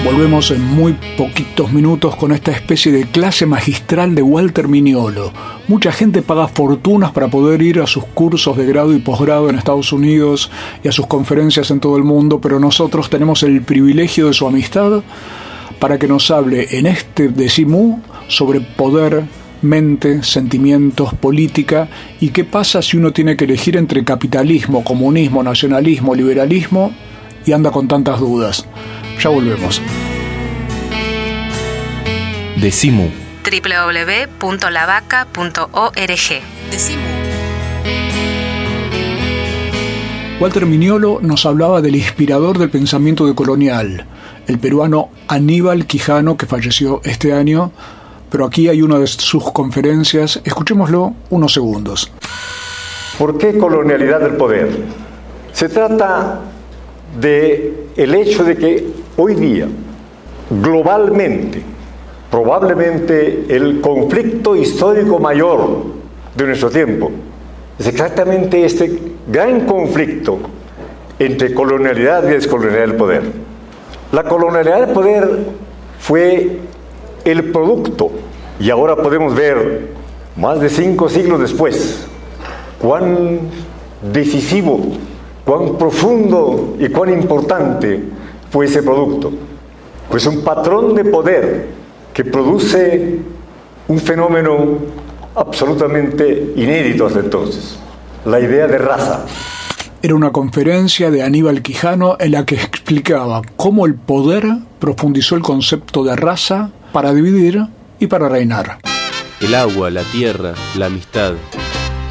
Volvemos 0.03 0.51
en 0.51 0.62
muy 0.62 0.98
poquitos 1.17 1.72
minutos 1.72 2.17
con 2.17 2.33
esta 2.33 2.51
especie 2.51 2.91
de 2.91 3.05
clase 3.05 3.45
magistral 3.45 4.15
de 4.15 4.22
Walter 4.22 4.67
Miniolo. 4.67 5.31
Mucha 5.69 5.93
gente 5.93 6.22
paga 6.22 6.50
fortunas 6.50 7.13
para 7.13 7.29
poder 7.29 7.62
ir 7.62 7.79
a 7.79 7.88
sus 7.88 8.03
cursos 8.03 8.57
de 8.57 8.65
grado 8.65 8.93
y 8.93 9.00
posgrado 9.00 9.50
en 9.50 9.55
Estados 9.55 9.93
Unidos 9.93 10.51
y 10.83 10.89
a 10.89 10.91
sus 10.91 11.07
conferencias 11.07 11.72
en 11.72 11.79
todo 11.79 11.95
el 11.95 12.03
mundo, 12.03 12.41
pero 12.41 12.60
nosotros 12.60 13.10
tenemos 13.10 13.43
el 13.43 13.62
privilegio 13.62 14.27
de 14.27 14.33
su 14.33 14.45
amistad 14.45 15.03
para 15.79 15.98
que 15.98 16.10
nos 16.10 16.29
hable 16.31 16.77
en 16.77 16.86
este 16.86 17.29
decimú 17.29 18.01
sobre 18.27 18.60
poder, 18.60 19.24
mente, 19.62 20.22
sentimientos, 20.22 21.13
política 21.13 21.88
y 22.19 22.29
qué 22.29 22.43
pasa 22.43 22.81
si 22.81 22.98
uno 22.98 23.13
tiene 23.13 23.38
que 23.38 23.45
elegir 23.45 23.77
entre 23.77 24.03
capitalismo, 24.03 24.83
comunismo, 24.83 25.43
nacionalismo, 25.43 26.13
liberalismo 26.13 26.91
y 27.46 27.52
anda 27.52 27.72
con 27.72 27.88
tantas 27.88 28.20
dudas. 28.20 28.66
Ya 29.22 29.30
volvemos. 29.30 29.82
Decimu. 32.60 33.10
www.lavaca.org. 33.44 36.42
Walter 40.40 40.66
Miniolo 40.66 41.20
nos 41.22 41.46
hablaba 41.46 41.82
del 41.82 41.96
inspirador 41.96 42.58
del 42.58 42.70
pensamiento 42.70 43.26
decolonial, 43.26 44.06
el 44.48 44.60
peruano 44.60 45.10
Aníbal 45.28 45.86
Quijano, 45.86 46.36
que 46.36 46.46
falleció 46.46 47.02
este 47.06 47.34
año, 47.34 47.72
pero 48.30 48.46
aquí 48.46 48.68
hay 48.68 48.82
una 48.82 49.00
de 49.00 49.08
sus 49.08 49.52
conferencias, 49.52 50.42
escuchémoslo 50.44 51.14
unos 51.30 51.54
segundos. 51.54 52.12
¿Por 53.18 53.38
qué 53.38 53.58
colonialidad 53.58 54.22
del 54.22 54.36
poder? 54.36 54.70
Se 55.54 55.70
trata 55.70 56.42
de 57.20 57.88
el 57.96 58.15
hecho 58.15 58.43
de 58.43 58.55
que 58.55 58.88
hoy 59.17 59.36
día, 59.36 59.67
globalmente, 60.50 61.62
probablemente 62.32 63.46
el 63.50 63.82
conflicto 63.82 64.55
histórico 64.55 65.20
mayor 65.20 65.84
de 66.36 66.46
nuestro 66.46 66.70
tiempo 66.70 67.12
es 67.79 67.88
exactamente 67.88 68.65
este 68.65 69.00
gran 69.27 69.65
conflicto 69.65 70.39
entre 71.20 71.53
colonialidad 71.53 72.24
y 72.25 72.34
descolonialidad 72.34 72.88
del 72.88 72.96
poder. 72.96 73.24
La 74.12 74.24
colonialidad 74.24 74.86
del 74.86 74.93
poder 74.93 75.39
fue 76.00 76.60
el 77.25 77.51
producto, 77.51 78.12
y 78.60 78.70
ahora 78.70 78.96
podemos 78.96 79.34
ver, 79.34 79.89
más 80.36 80.60
de 80.60 80.70
cinco 80.70 81.10
siglos 81.10 81.39
después, 81.39 82.05
cuán 82.79 83.39
decisivo, 84.12 84.79
cuán 85.46 85.78
profundo 85.78 86.76
y 86.80 86.90
cuán 86.90 87.14
importante 87.14 88.04
fue 88.50 88.66
ese 88.66 88.84
producto. 88.84 89.32
Pues 90.10 90.26
un 90.26 90.42
patrón 90.44 90.96
de 90.96 91.06
poder 91.06 91.68
que 92.14 92.24
produce 92.24 93.20
un 93.88 94.00
fenómeno 94.00 94.78
absolutamente 95.36 96.54
inédito 96.56 97.08
hasta 97.08 97.20
entonces, 97.20 97.78
la 98.26 98.40
idea 98.40 98.68
de 98.68 98.78
raza. 98.78 99.26
Era 100.02 100.16
una 100.16 100.32
conferencia 100.32 101.10
de 101.12 101.24
Aníbal 101.24 101.62
Quijano 101.62 102.18
en 102.20 102.32
la 102.32 102.46
que 102.46 102.56
explicaba 102.56 103.42
cómo 103.56 103.86
el 103.86 103.96
poder 103.96 104.46
profundizó 104.80 105.36
el 105.36 105.42
concepto 105.42 106.04
de 106.04 106.16
raza 106.16 106.72
para 106.92 107.14
dividir 107.14 107.66
y 108.00 108.08
para 108.08 108.28
reinar. 108.28 108.80
El 109.40 109.56
agua, 109.56 109.90
la 109.90 110.04
tierra, 110.04 110.54
la 110.76 110.88
amistad. 110.88 111.34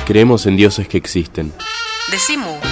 Creemos 0.06 0.46
en 0.46 0.56
dioses 0.56 0.88
que 0.88 0.98
existen. 0.98 1.52
Decimu. 2.10 2.71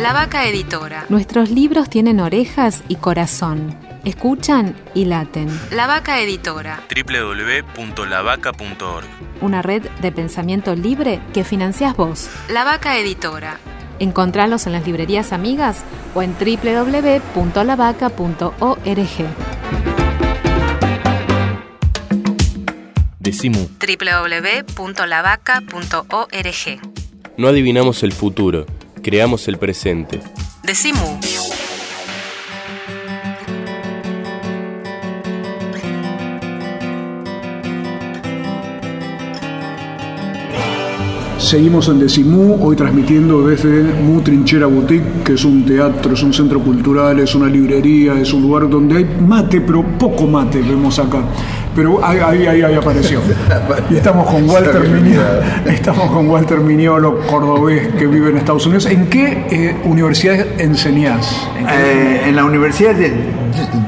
La 0.00 0.12
Vaca 0.12 0.46
Editora. 0.46 1.06
Nuestros 1.08 1.50
libros 1.50 1.90
tienen 1.90 2.20
orejas 2.20 2.84
y 2.86 2.94
corazón. 2.94 3.76
Escuchan 4.04 4.76
y 4.94 5.06
laten. 5.06 5.48
La 5.72 5.88
Vaca 5.88 6.20
Editora. 6.20 6.80
www.lavaca.org 6.88 9.06
Una 9.40 9.60
red 9.60 9.82
de 10.00 10.12
pensamiento 10.12 10.76
libre 10.76 11.18
que 11.34 11.42
financias 11.42 11.96
vos. 11.96 12.30
La 12.48 12.62
Vaca 12.62 12.96
Editora. 12.96 13.58
Encontralos 13.98 14.68
en 14.68 14.74
las 14.74 14.86
librerías 14.86 15.32
amigas 15.32 15.82
o 16.14 16.22
en 16.22 16.36
www.lavaca.org. 16.38 19.08
Decimu. 23.18 23.68
www.lavaca.org. 23.80 26.80
No 27.36 27.48
adivinamos 27.48 28.04
el 28.04 28.12
futuro, 28.12 28.64
creamos 29.00 29.48
el 29.48 29.58
presente. 29.58 30.20
Decimu. 30.62 31.18
Seguimos 41.38 41.88
en 41.88 42.00
Decimú, 42.00 42.58
hoy 42.60 42.76
transmitiendo 42.76 43.46
desde 43.46 43.82
Mu 43.82 44.20
Trinchera 44.20 44.66
Boutique, 44.66 45.22
que 45.24 45.32
es 45.32 45.44
un 45.46 45.64
teatro, 45.64 46.12
es 46.12 46.22
un 46.22 46.34
centro 46.34 46.60
cultural, 46.60 47.20
es 47.20 47.34
una 47.34 47.46
librería, 47.46 48.20
es 48.20 48.34
un 48.34 48.42
lugar 48.42 48.68
donde 48.68 48.98
hay 48.98 49.04
mate, 49.26 49.62
pero 49.62 49.82
poco 49.98 50.26
mate 50.26 50.60
vemos 50.60 50.98
acá. 50.98 51.22
Pero 51.78 52.04
ahí, 52.04 52.18
ahí, 52.18 52.60
ahí, 52.60 52.74
apareció. 52.74 53.20
Y 53.88 53.94
estamos 53.98 54.26
con 54.28 54.50
Walter 54.50 54.82
Miñolo, 54.88 55.22
estamos 55.66 56.10
con 56.10 56.28
Walter 56.28 56.58
Miñolo, 56.58 57.20
cordobés, 57.20 57.86
que 57.94 58.04
vive 58.08 58.30
en 58.30 58.38
Estados 58.38 58.66
Unidos. 58.66 58.86
¿En 58.86 59.06
qué 59.06 59.46
eh, 59.48 59.76
universidad 59.84 60.44
enseñás? 60.60 61.48
¿En, 61.56 61.66
qué- 61.66 61.72
Eh, 61.74 62.28
en 62.30 62.34
la 62.34 62.44
Universidad 62.44 62.94
de 62.96 63.12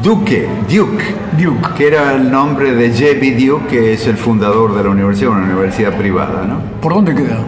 Duke, 0.04 0.47
Duke, 0.73 1.02
Duke. 1.37 1.68
que 1.76 1.88
era 1.88 2.14
el 2.14 2.30
nombre 2.30 2.75
de 2.76 2.90
J.B. 2.90 3.37
Duke, 3.44 3.66
que 3.68 3.92
es 3.94 4.06
el 4.06 4.16
fundador 4.16 4.76
de 4.76 4.85
la 4.85 4.90
universidad, 4.90 5.30
una 5.32 5.42
universidad 5.47 5.97
privada, 5.99 6.44
¿no? 6.47 6.61
¿Por 6.80 6.94
dónde 6.94 7.12
queda? 7.12 7.38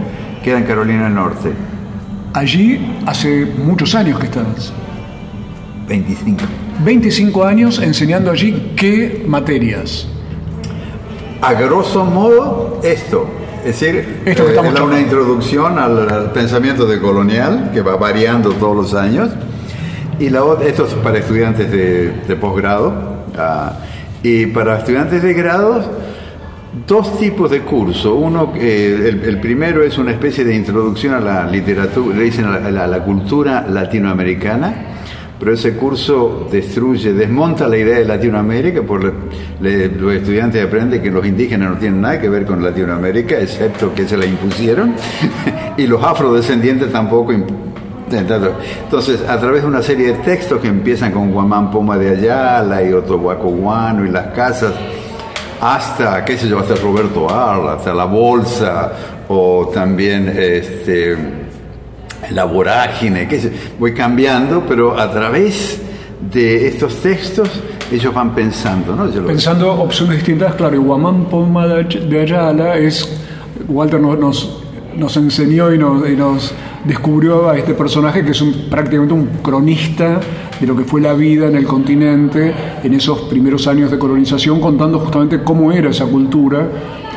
Queda 0.43 0.59
en 0.59 0.65
Carolina 0.65 1.05
del 1.05 1.15
Norte, 1.15 1.53
Allí 2.35 2.97
hace 3.07 3.47
muchos 3.65 3.95
años 3.95 4.19
que 4.19 4.25
estás. 4.27 4.73
25. 5.87 6.43
25 6.85 7.45
años 7.45 7.79
enseñando 7.81 8.31
allí 8.33 8.73
qué 8.75 9.23
materias. 9.29 10.09
A 11.43 11.55
grosso 11.55 12.05
modo, 12.05 12.81
esto. 12.83 13.27
Es 13.65 13.81
decir, 13.81 14.23
Esto 14.25 14.47
que 14.47 14.53
eh, 14.55 14.83
una 14.83 15.01
introducción 15.01 15.79
al, 15.79 16.09
al 16.11 16.33
pensamiento 16.33 16.87
decolonial 16.87 17.71
que 17.73 17.81
va 17.81 17.97
variando 17.97 18.51
todos 18.53 18.77
los 18.77 18.95
años. 18.95 19.31
Y 20.19 20.31
la 20.31 20.45
otra, 20.45 20.67
esto 20.69 20.85
es 20.87 20.95
para 20.95 21.19
estudiantes 21.19 21.71
de, 21.71 22.13
de 22.27 22.37
posgrado. 22.37 22.93
ah, 23.37 23.73
y 24.23 24.47
para 24.47 24.79
estudiantes 24.79 25.21
de 25.23 25.33
grados, 25.35 25.85
dos 26.87 27.19
tipos 27.19 27.51
de 27.51 27.63
curso. 27.63 28.15
Uno, 28.15 28.53
eh, 28.57 29.09
el, 29.09 29.25
el 29.29 29.41
primero 29.41 29.83
es 29.83 29.99
una 29.99 30.13
especie 30.13 30.45
de 30.45 30.55
introducción 30.55 31.15
a 31.15 31.21
la 31.21 31.47
literatura, 31.47 32.17
le 32.17 32.23
dicen 32.25 32.45
la- 32.51 32.85
a 32.85 32.87
la 32.87 33.03
cultura 33.05 33.67
latinoamericana. 33.69 34.75
Pero 35.43 35.55
ese 35.55 35.75
curso 35.75 36.47
destruye, 36.53 37.13
desmonta 37.13 37.67
la 37.67 37.77
idea 37.77 37.99
de 37.99 38.05
Latinoamérica, 38.05 38.83
porque 38.83 39.11
los 39.61 40.15
estudiantes 40.15 40.65
aprenden 40.65 41.03
que 41.03 41.11
los 41.11 41.27
indígenas 41.27 41.71
no 41.71 41.79
tienen 41.79 42.01
nada 42.01 42.21
que 42.21 42.29
ver 42.29 42.47
con 42.47 42.63
Latinoamérica, 42.63 43.41
excepto 43.41 43.93
que 43.93 44.07
se 44.07 44.17
la 44.17 44.25
impusieron, 44.25 44.95
y 45.77 45.89
los 45.89 46.01
afrodescendientes 46.01 46.93
tampoco. 46.93 47.33
Entonces, 48.13 49.29
a 49.29 49.37
través 49.41 49.63
de 49.63 49.69
una 49.69 49.83
serie 49.83 50.13
de 50.13 50.19
textos 50.19 50.61
que 50.61 50.69
empiezan 50.69 51.11
con 51.11 51.33
Guamán 51.33 51.73
Poma 51.73 51.99
de 51.99 52.11
Ayala 52.11 52.81
y 52.85 52.93
Otohuaco 52.93 53.49
Guano 53.49 54.05
y 54.07 54.11
las 54.11 54.29
casas, 54.29 54.73
hasta, 55.61 56.25
qué 56.25 56.39
sé 56.39 56.49
yo, 56.49 56.61
hasta 56.61 56.77
Roberto 56.77 57.29
Arla, 57.29 57.73
hasta 57.73 57.93
La 57.93 58.05
Bolsa, 58.05 58.93
o 59.27 59.69
también 59.75 60.29
este, 60.29 61.17
La 62.31 62.45
Vorágine, 62.45 63.27
sé, 63.41 63.53
voy 63.79 63.93
cambiando, 63.95 64.65
pero 64.67 64.99
a 64.99 65.11
través 65.11 65.81
de 66.33 66.69
estos 66.69 66.97
textos 67.03 67.49
ellos 67.91 68.15
van 68.15 68.35
pensando, 68.35 68.95
¿no? 68.95 69.11
Pensando 69.27 69.73
opciones 69.73 70.17
distintas, 70.19 70.55
claro, 70.55 70.77
y 70.77 70.79
Guamán 70.79 71.25
Poma 71.27 71.67
de 71.67 71.75
Ay- 71.77 72.07
de 72.09 72.21
Ayala 72.21 72.77
es. 72.77 73.09
Walter 73.69 74.01
nos, 74.01 74.19
nos, 74.19 74.63
nos 74.97 75.17
enseñó 75.17 75.73
y 75.73 75.79
nos 76.17 76.55
descubrió 76.85 77.49
a 77.49 77.57
este 77.57 77.75
personaje 77.75 78.25
que 78.25 78.33
es 78.33 78.41
un, 78.41 78.53
prácticamente 78.71 79.15
un 79.15 79.27
cronista 79.43 80.21
de 80.61 80.67
lo 80.67 80.77
que 80.77 80.85
fue 80.85 81.01
la 81.01 81.13
vida 81.15 81.47
en 81.47 81.57
el 81.57 81.65
continente 81.65 82.53
en 82.83 82.95
esos 82.95 83.23
primeros 83.23 83.67
años 83.67 83.91
de 83.91 83.99
colonización, 83.99 84.61
contando 84.61 84.99
justamente 84.99 85.43
cómo 85.43 85.73
era 85.73 85.91
esa 85.91 86.07
cultura, 86.07 86.69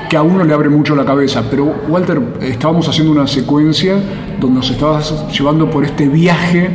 que 0.10 0.18
a 0.18 0.22
uno 0.22 0.44
le 0.44 0.54
abre 0.54 0.70
mucho 0.70 0.96
la 0.96 1.06
cabeza. 1.06 1.44
Pero, 1.50 1.74
Walter, 1.88 2.22
estábamos 2.42 2.88
haciendo 2.88 3.12
una 3.12 3.28
secuencia 3.28 3.96
donde 4.40 4.58
nos 4.58 4.70
estabas 4.70 5.14
llevando 5.36 5.70
por 5.70 5.84
este 5.84 6.08
viaje 6.08 6.70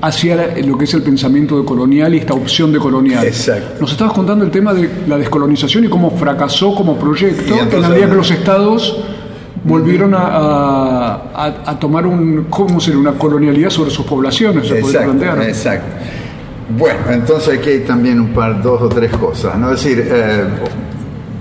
hacia 0.00 0.56
lo 0.64 0.78
que 0.78 0.84
es 0.84 0.94
el 0.94 1.02
pensamiento 1.02 1.58
de 1.58 1.64
colonial 1.64 2.14
y 2.14 2.18
esta 2.18 2.34
opción 2.34 2.72
de 2.72 2.78
colonial. 2.78 3.26
Exacto. 3.26 3.80
Nos 3.80 3.90
estabas 3.90 4.12
contando 4.12 4.44
el 4.44 4.50
tema 4.52 4.72
de 4.72 4.88
la 5.08 5.18
descolonización 5.18 5.84
y 5.86 5.88
cómo 5.88 6.12
fracasó 6.12 6.72
como 6.74 6.96
proyecto 6.96 7.52
entonces- 7.54 7.74
en 7.74 7.82
la 7.82 7.88
medida 7.88 8.08
que 8.08 8.14
los 8.14 8.30
estados 8.30 8.96
volvieron 9.64 10.14
a, 10.14 10.18
a- 10.26 11.54
a- 11.66 11.78
tomar 11.78 12.06
un, 12.06 12.46
¿cómo 12.50 12.80
sería? 12.80 13.00
una 13.00 13.12
colonialidad 13.12 13.70
sobre 13.70 13.90
sus 13.90 14.04
poblaciones, 14.06 14.68
se 14.68 14.78
Exacto, 14.78 15.04
plantear. 15.12 15.42
exacto. 15.42 15.86
Bueno, 16.76 16.98
entonces 17.10 17.58
aquí 17.58 17.70
hay 17.70 17.80
también 17.80 18.20
un 18.20 18.28
par, 18.34 18.62
dos 18.62 18.82
o 18.82 18.88
tres 18.88 19.10
cosas, 19.12 19.56
¿no? 19.58 19.72
Es 19.72 19.82
decir, 19.82 20.06
eh, 20.10 20.44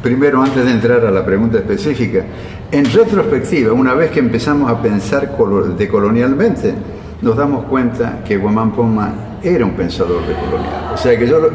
primero, 0.02 0.42
antes 0.42 0.63
de 0.63 0.72
entrar 0.72 1.06
a 1.06 1.12
la 1.12 1.26
pregunta 1.26 1.58
específica, 1.58 2.24
en 2.72 2.86
retrospectiva, 2.86 3.74
una 3.74 3.94
vez 3.94 4.12
que 4.12 4.20
empezamos 4.20 4.70
a 4.72 4.82
pensar 4.82 5.36
colo- 5.38 5.63
decolonialmente, 5.76 6.74
nos 7.22 7.36
damos 7.36 7.65
cuenta 7.65 8.20
que 8.26 8.38
Guamán 8.38 8.72
Poma 8.72 9.13
era 9.44 9.65
un 9.65 9.72
pensador 9.74 10.22
decolonial. 10.26 10.92
O 10.94 10.98
sea 10.98 11.18
que 11.18 11.28
yo 11.28 11.39
lo, 11.39 11.48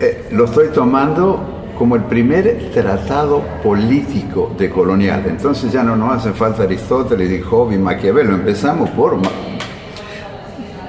eh, 0.00 0.28
lo 0.32 0.44
estoy 0.46 0.68
tomando 0.68 1.53
como 1.78 1.96
el 1.96 2.02
primer 2.04 2.70
tratado 2.72 3.42
político 3.62 4.54
decolonial. 4.58 5.24
Entonces 5.26 5.72
ya 5.72 5.82
no 5.82 5.96
nos 5.96 6.14
hace 6.18 6.32
falta 6.32 6.62
Aristóteles 6.62 7.30
y 7.30 7.40
Job 7.42 7.72
y 7.72 7.78
Maquiavelo. 7.78 8.34
Empezamos 8.34 8.90
por 8.90 9.16
Ma- 9.16 9.30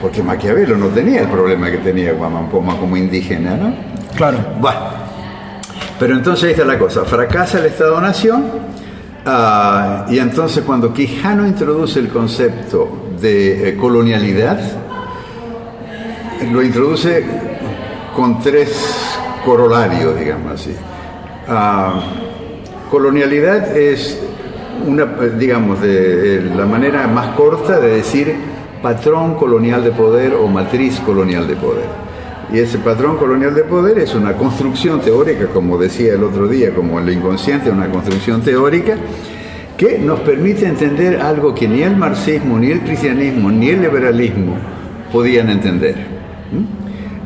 porque 0.02 0.22
Maquiavelo 0.22 0.78
no 0.78 0.88
tenía 0.88 1.22
el 1.22 1.28
problema 1.30 1.72
que 1.72 1.78
tenía 1.78 2.14
Guamán 2.14 2.50
Poma 2.50 2.78
como 2.78 2.96
indígena, 2.96 3.56
¿no? 3.56 3.74
Claro. 4.16 4.38
Bueno, 4.60 4.80
pero 6.00 6.14
entonces 6.16 6.44
ahí 6.46 6.52
está 6.52 6.66
la 6.66 6.78
cosa, 6.78 7.04
fracasa 7.06 7.60
el 7.60 7.66
Estado-Nación 7.66 8.44
ah, 9.26 10.06
y 10.10 10.20
entonces 10.20 10.64
cuando 10.64 10.94
Quijano 10.94 11.48
introduce 11.48 12.00
el 12.00 12.10
concepto 12.10 13.08
de 13.20 13.70
eh, 13.70 13.78
colonialidad, 13.78 14.60
lo 16.52 16.62
introduce 16.62 17.24
con 18.16 18.40
tres 18.40 19.15
corolarios, 19.46 20.20
digamos 20.20 20.54
así. 20.54 20.76
Ah, 21.48 22.02
colonialidad 22.90 23.78
es 23.78 24.20
una, 24.86 25.06
digamos, 25.38 25.80
la 25.82 26.66
manera 26.66 27.08
más 27.08 27.36
corta 27.36 27.80
de 27.80 27.98
decir 27.98 28.36
patrón 28.82 29.36
colonial 29.36 29.84
de 29.84 29.92
poder 29.92 30.34
o 30.34 30.48
matriz 30.48 31.00
colonial 31.00 31.48
de 31.48 31.56
poder. 31.56 31.86
Y 32.54 32.60
ese 32.60 32.78
patrón 32.78 33.18
colonial 33.18 33.56
de 33.56 33.64
poder 33.64 33.98
es 34.00 34.14
una 34.14 34.34
construcción 34.34 35.02
teórica, 35.02 35.48
como 35.48 35.78
decía 35.78 36.14
el 36.14 36.24
otro 36.24 36.48
día, 36.48 36.74
como 36.74 37.00
el 37.00 37.10
inconsciente, 37.10 37.70
una 37.70 37.90
construcción 37.90 38.42
teórica 38.42 38.96
que 39.78 39.98
nos 39.98 40.20
permite 40.22 40.66
entender 40.66 41.22
algo 41.22 41.54
que 41.54 41.68
ni 41.68 41.82
el 41.82 41.98
marxismo, 41.98 42.58
ni 42.60 42.72
el 42.72 42.82
cristianismo, 42.82 43.50
ni 43.50 43.70
el 43.70 43.82
liberalismo 43.82 44.56
podían 45.12 45.50
entender. 45.50 46.15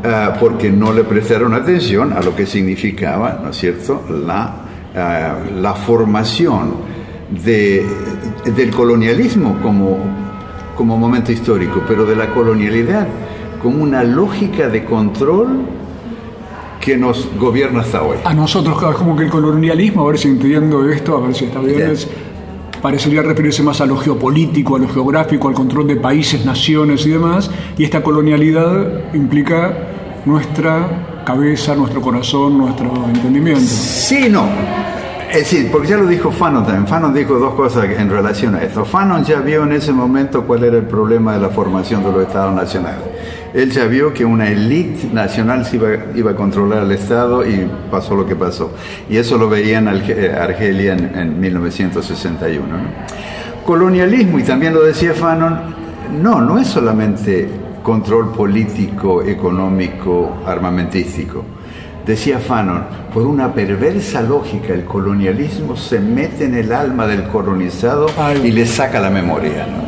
Ah, 0.04 0.34
porque 0.40 0.72
no 0.72 0.94
le 0.94 1.04
prestaron 1.04 1.54
atención 1.54 2.14
a 2.14 2.22
lo 2.22 2.34
que 2.36 2.46
significaba, 2.46 3.40
¿no 3.44 3.50
es 3.50 3.58
cierto?, 3.58 4.02
la, 4.26 4.56
ah, 4.96 5.36
la 5.60 5.74
formación 5.74 6.72
de- 7.44 7.86
del 8.56 8.72
colonialismo 8.72 9.58
como, 9.62 9.98
como 10.78 10.98
momento 10.98 11.32
histórico, 11.34 11.82
pero 11.88 12.06
de 12.06 12.16
la 12.16 12.30
colonialidad 12.30 13.08
como 13.62 13.84
una 13.84 14.04
lógica 14.04 14.70
de 14.70 14.86
control 14.86 15.64
que 16.80 16.96
nos 16.96 17.30
gobierna 17.38 17.82
hasta 17.82 18.02
hoy. 18.02 18.18
A 18.24 18.34
nosotros, 18.34 18.82
como 18.96 19.18
que 19.18 19.26
el 19.26 19.30
colonialismo, 19.30 20.04
a 20.04 20.12
ver 20.12 20.18
si 20.18 20.30
entiendo 20.30 20.88
esto, 20.90 21.18
a 21.18 21.22
ver 21.28 21.36
si 21.36 21.46
está 21.46 21.60
bien, 21.60 21.76
Bien. 21.76 21.92
es- 21.92 22.08
parecería 22.82 23.22
referirse 23.22 23.64
más 23.64 23.82
a 23.82 23.86
lo 23.86 23.98
geopolítico, 23.98 24.76
a 24.76 24.80
lo 24.80 24.88
geográfico, 24.88 25.48
al 25.48 25.54
control 25.54 25.88
de 25.88 25.96
países, 25.96 26.46
naciones 26.46 27.06
y 27.06 27.10
demás, 27.10 27.50
y 27.78 27.84
esta 27.84 28.02
colonialidad 28.04 29.14
implica 29.14 29.74
nuestra 30.26 31.24
cabeza, 31.26 31.76
nuestro 31.76 32.02
corazón, 32.02 32.58
nuestro 32.58 32.92
entendimiento. 33.06 33.62
Sí, 33.62 34.28
no. 34.30 34.46
Es 35.30 35.52
decir, 35.52 35.70
porque 35.72 35.90
ya 35.90 35.98
lo 35.98 36.08
dijo 36.08 36.32
Fanon 36.32 36.66
también. 36.66 36.88
Fanon 36.88 37.14
dijo 37.14 37.38
dos 37.38 37.54
cosas 37.54 37.86
en 37.86 38.10
relación 38.10 38.56
a 38.56 38.64
esto. 38.64 38.84
Fanon 38.84 39.24
ya 39.24 39.40
vio 39.42 39.64
en 39.64 39.74
ese 39.74 39.94
momento 39.94 40.44
cuál 40.44 40.64
era 40.64 40.78
el 40.78 40.86
problema 40.86 41.34
de 41.34 41.40
la 41.40 41.50
formación 41.50 42.04
de 42.04 42.12
los 42.12 42.24
estados 42.24 42.56
nacionales. 42.56 43.04
Él 43.54 43.70
ya 43.72 43.86
vio 43.86 44.12
que 44.12 44.26
una 44.26 44.50
élite 44.50 45.08
nacional 45.14 45.68
iba, 45.72 45.90
iba 46.16 46.32
a 46.32 46.36
controlar 46.36 46.84
el 46.84 46.92
Estado 46.92 47.46
y 47.46 47.70
pasó 47.92 48.16
lo 48.16 48.26
que 48.26 48.36
pasó. 48.36 48.72
Y 49.08 49.18
eso 49.18 49.38
lo 49.38 49.50
veía 49.50 49.78
en 49.78 49.88
eh, 49.88 50.36
Argelia 50.40 50.94
en, 50.94 51.16
en 51.16 51.40
1961. 51.40 52.68
¿no? 52.68 52.84
Colonialismo, 53.66 54.40
y 54.40 54.44
también 54.44 54.74
lo 54.74 54.82
decía 54.82 55.14
Fanon, 55.14 55.76
no, 56.22 56.42
no 56.42 56.58
es 56.58 56.68
solamente 56.68 57.48
control 57.84 58.32
político, 58.32 59.22
económico, 59.22 60.38
armamentístico. 60.46 61.46
Decía 62.10 62.40
Fanon, 62.40 62.86
por 63.14 63.28
una 63.28 63.54
perversa 63.54 64.24
lógica, 64.24 64.74
el 64.74 64.84
colonialismo 64.84 65.78
se 65.78 66.00
mete 66.00 66.46
en 66.46 66.56
el 66.56 66.74
alma 66.74 67.06
del 67.06 67.28
colonizado 67.28 68.08
y 68.44 68.50
le 68.50 68.66
saca 68.66 69.00
la 69.00 69.12
memoria. 69.12 69.68
¿no? 69.68 69.84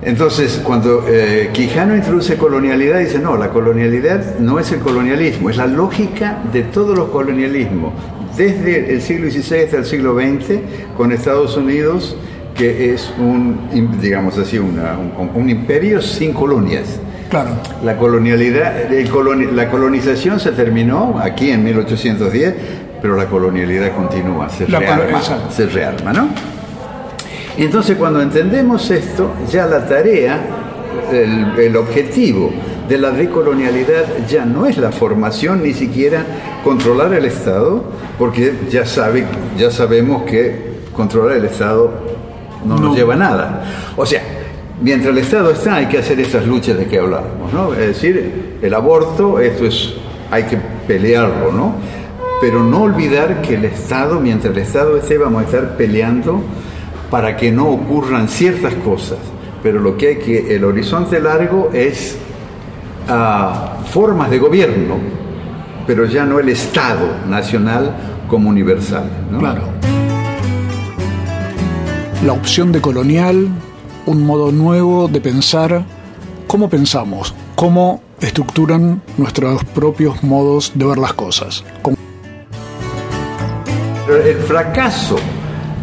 Entonces, 0.00 0.60
cuando 0.62 1.04
eh, 1.08 1.50
Quijano 1.52 1.96
introduce 1.96 2.36
colonialidad, 2.36 3.00
dice, 3.00 3.18
no, 3.18 3.36
la 3.36 3.48
colonialidad 3.48 4.38
no 4.38 4.60
es 4.60 4.70
el 4.70 4.78
colonialismo, 4.78 5.50
es 5.50 5.56
la 5.56 5.66
lógica 5.66 6.40
de 6.52 6.62
todos 6.62 6.96
los 6.96 7.08
colonialismos, 7.08 7.92
desde 8.36 8.94
el 8.94 9.02
siglo 9.02 9.28
XVI 9.28 9.64
hasta 9.64 9.78
el 9.78 9.86
siglo 9.86 10.14
XX 10.14 10.60
con 10.96 11.10
Estados 11.10 11.56
Unidos, 11.56 12.16
que 12.54 12.94
es 12.94 13.12
un, 13.18 13.98
digamos 14.00 14.38
así, 14.38 14.56
una, 14.56 14.96
un, 14.96 15.30
un 15.34 15.50
imperio 15.50 16.00
sin 16.00 16.32
colonias. 16.32 17.00
Claro. 17.32 17.50
La 17.82 17.96
colonialidad, 17.96 18.92
el 18.92 19.10
coloni- 19.10 19.50
la 19.50 19.70
colonización 19.70 20.38
se 20.38 20.52
terminó 20.52 21.18
aquí 21.18 21.50
en 21.50 21.64
1810, 21.64 22.54
pero 23.00 23.16
la 23.16 23.24
colonialidad 23.24 23.92
continúa, 23.96 24.50
se 24.50 24.68
La 24.68 24.78
rearma, 24.78 25.18
se 25.50 25.64
rearma, 25.66 26.12
¿no? 26.12 26.28
Entonces 27.56 27.96
cuando 27.96 28.20
entendemos 28.20 28.90
esto, 28.90 29.30
ya 29.50 29.64
la 29.64 29.86
tarea, 29.86 30.38
el, 31.10 31.58
el 31.58 31.74
objetivo 31.76 32.52
de 32.86 32.98
la 32.98 33.10
decolonialidad 33.10 34.04
ya 34.28 34.44
no 34.44 34.66
es 34.66 34.76
la 34.76 34.92
formación 34.92 35.62
ni 35.62 35.72
siquiera 35.72 36.24
controlar 36.62 37.14
el 37.14 37.24
Estado, 37.24 37.82
porque 38.18 38.52
ya, 38.70 38.84
sabe, 38.84 39.24
ya 39.58 39.70
sabemos 39.70 40.24
que 40.24 40.72
controlar 40.94 41.38
el 41.38 41.46
Estado 41.46 41.90
no, 42.66 42.74
nos 42.76 42.90
No. 42.90 42.94
lleva 42.94 43.14
a 43.14 43.16
nada. 43.16 43.64
O 43.96 44.04
sea, 44.04 44.20
mientras 44.82 45.12
el 45.12 45.18
Estado 45.18 45.50
está 45.50 45.76
hay 45.76 45.86
que 45.86 45.98
hacer 45.98 46.20
esas 46.20 46.46
luchas 46.46 46.76
de 46.76 46.86
que 46.86 46.98
hablábamos, 46.98 47.52
¿no? 47.52 47.72
Es 47.72 47.88
decir, 47.88 48.58
el 48.60 48.74
aborto, 48.74 49.38
esto 49.38 49.64
es, 49.64 49.94
hay 50.30 50.44
que 50.44 50.58
pelearlo, 50.86 51.52
¿no? 51.52 51.74
Pero 52.40 52.62
no 52.62 52.82
olvidar 52.82 53.40
que 53.40 53.54
el 53.54 53.64
Estado, 53.64 54.20
mientras 54.20 54.54
el 54.54 54.62
Estado 54.62 54.96
esté, 54.96 55.16
vamos 55.16 55.42
a 55.42 55.44
estar 55.46 55.76
peleando 55.76 56.42
para 57.10 57.36
que 57.36 57.52
no 57.52 57.68
ocurran 57.68 58.28
ciertas 58.28 58.74
cosas. 58.74 59.18
Pero 59.62 59.78
lo 59.78 59.96
que 59.96 60.08
hay 60.08 60.16
que, 60.16 60.56
el 60.56 60.64
horizonte 60.64 61.20
largo 61.20 61.70
es 61.72 62.18
ah, 63.08 63.76
formas 63.90 64.30
de 64.30 64.40
gobierno, 64.40 64.96
pero 65.86 66.04
ya 66.06 66.24
no 66.24 66.40
el 66.40 66.48
Estado 66.48 67.06
nacional 67.28 67.94
como 68.26 68.48
universal. 68.48 69.04
¿no? 69.30 69.38
Claro. 69.38 69.62
La 72.24 72.32
opción 72.32 72.72
de 72.72 72.80
colonial, 72.80 73.48
un 74.06 74.26
modo 74.26 74.52
nuevo 74.52 75.08
de 75.08 75.20
pensar, 75.20 75.84
cómo 76.46 76.68
pensamos, 76.68 77.34
cómo 77.54 78.02
estructuran 78.20 79.02
nuestros 79.16 79.64
propios 79.64 80.22
modos 80.22 80.72
de 80.74 80.84
ver 80.86 80.98
las 80.98 81.12
cosas. 81.14 81.64
El 84.08 84.36
fracaso 84.38 85.16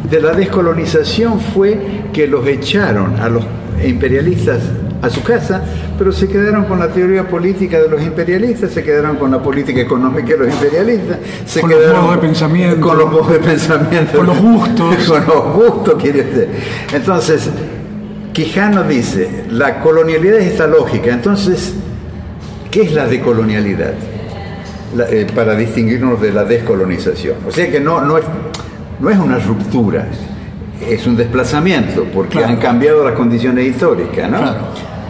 de 0.09 0.21
la 0.21 0.33
descolonización 0.33 1.39
fue 1.39 2.03
que 2.13 2.27
los 2.27 2.45
echaron 2.47 3.19
a 3.19 3.29
los 3.29 3.43
imperialistas 3.83 4.59
a 5.01 5.09
su 5.09 5.23
casa, 5.23 5.63
pero 5.97 6.11
se 6.11 6.27
quedaron 6.27 6.65
con 6.65 6.79
la 6.79 6.89
teoría 6.89 7.27
política 7.27 7.79
de 7.81 7.87
los 7.87 8.01
imperialistas, 8.01 8.71
se 8.71 8.83
quedaron 8.83 9.15
con 9.15 9.31
la 9.31 9.41
política 9.41 9.79
económica 9.79 10.33
de 10.33 10.37
los 10.39 10.49
imperialistas, 10.53 11.17
se 11.45 11.61
Con 11.61 11.69
los 11.69 11.79
quedaron 11.79 12.01
modos 12.03 12.15
de 12.15 12.21
pensamiento. 12.27 12.81
con 12.81 12.97
los 12.97 13.11
modos 13.11 13.31
de 13.31 13.39
pensamiento, 13.39 14.17
Con 14.17 14.25
los 14.27 14.39
gustos. 14.39 14.95
con 15.07 15.25
los 15.25 15.53
gustos, 15.55 15.95
quiere 16.01 16.23
decir. 16.23 16.49
Entonces, 16.93 17.49
Quijano 18.43 18.83
dice, 18.83 19.43
la 19.49 19.81
colonialidad 19.81 20.37
es 20.37 20.51
esta 20.53 20.65
lógica, 20.65 21.11
entonces, 21.11 21.73
¿qué 22.71 22.83
es 22.83 22.93
la 22.93 23.05
decolonialidad? 23.05 23.91
La- 24.95 25.09
eh, 25.09 25.27
para 25.35 25.55
distinguirnos 25.55 26.21
de 26.21 26.31
la 26.31 26.45
descolonización. 26.45 27.35
O 27.45 27.51
sea 27.51 27.69
que 27.69 27.81
no, 27.81 27.99
no, 27.99 28.17
es, 28.17 28.23
no 29.01 29.09
es 29.09 29.17
una 29.19 29.39
ruptura, 29.39 30.07
es 30.89 31.05
un 31.05 31.17
desplazamiento, 31.17 32.05
porque 32.13 32.37
Claro. 32.37 32.47
han 32.53 32.55
cambiado 32.61 33.03
las 33.03 33.13
condiciones 33.15 33.65
históricas, 33.67 34.31
¿no? 34.31 34.37
Claro. 34.37 34.57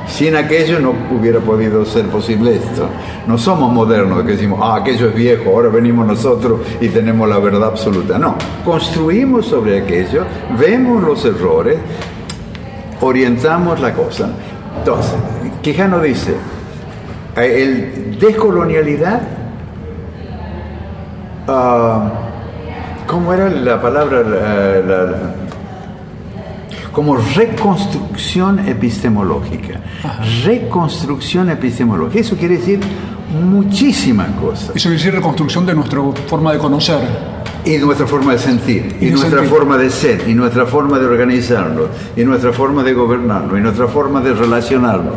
Sin 0.08 0.36
aquello 0.36 0.80
no 0.80 0.96
hubiera 1.16 1.40
podido 1.40 1.86
ser 1.86 2.06
posible 2.06 2.56
esto. 2.56 2.90
No 3.28 3.38
somos 3.38 3.72
modernos 3.72 4.24
que 4.24 4.32
decimos, 4.32 4.60
ah, 4.64 4.78
aquello 4.78 5.10
es 5.10 5.14
viejo, 5.14 5.52
ahora 5.52 5.70
venimos 5.70 6.08
nosotros 6.08 6.62
y 6.82 6.88
tenemos 6.88 7.30
la 7.30 7.38
verdad 7.38 7.66
absoluta. 7.66 8.18
No, 8.18 8.36
construimos 8.66 9.46
sobre 9.46 9.78
aquello, 9.82 10.24
vemos 10.60 11.04
los 11.04 11.24
errores, 11.26 11.78
orientamos 13.02 13.80
la 13.80 13.94
cosa. 13.94 14.30
Entonces, 14.78 15.16
Quijano 15.62 16.00
dice, 16.00 16.36
eh, 17.36 17.64
el 18.12 18.20
descolonialidad, 18.20 19.22
ah, 21.48 22.12
¿cómo 23.08 23.34
era 23.34 23.50
la 23.50 23.82
palabra? 23.82 24.22
La- 24.22 24.80
la- 24.82 25.04
la- 25.12 25.36
como 26.92 27.16
reconstrucción 27.16 28.68
epistemológica. 28.68 29.80
Reconstrucción 30.44 31.50
epistemológica. 31.50 32.20
Eso 32.20 32.36
quiere 32.36 32.58
decir 32.58 32.80
muchísimas 33.42 34.30
cosas. 34.32 34.72
Eso 34.76 34.90
quiere 34.90 34.96
decir 34.98 35.14
reconstrucción 35.14 35.66
de 35.66 35.76
nuestra 35.76 36.02
forma 36.28 36.52
de 36.52 36.58
conocer. 36.58 37.00
Y 37.70 37.78
nuestra 37.78 38.08
forma 38.08 38.32
de 38.32 38.40
sentir, 38.40 38.96
y, 39.00 39.12
nuestra 39.12 39.42
sentir. 39.42 39.50
forma 39.50 39.78
de 39.78 39.92
ser, 39.92 40.28
y 40.28 40.34
nuestra 40.34 40.66
forma 40.66 40.98
de 40.98 41.06
organizarlo, 41.06 41.90
y 42.16 42.24
nuestra 42.24 42.52
forma 42.52 42.84
de 42.84 42.94
gobernarlo, 42.94 43.56
y 43.56 43.62
nuestra 43.62 43.88
forma 43.88 44.22
de 44.22 44.34
relacionarlo. 44.34 45.14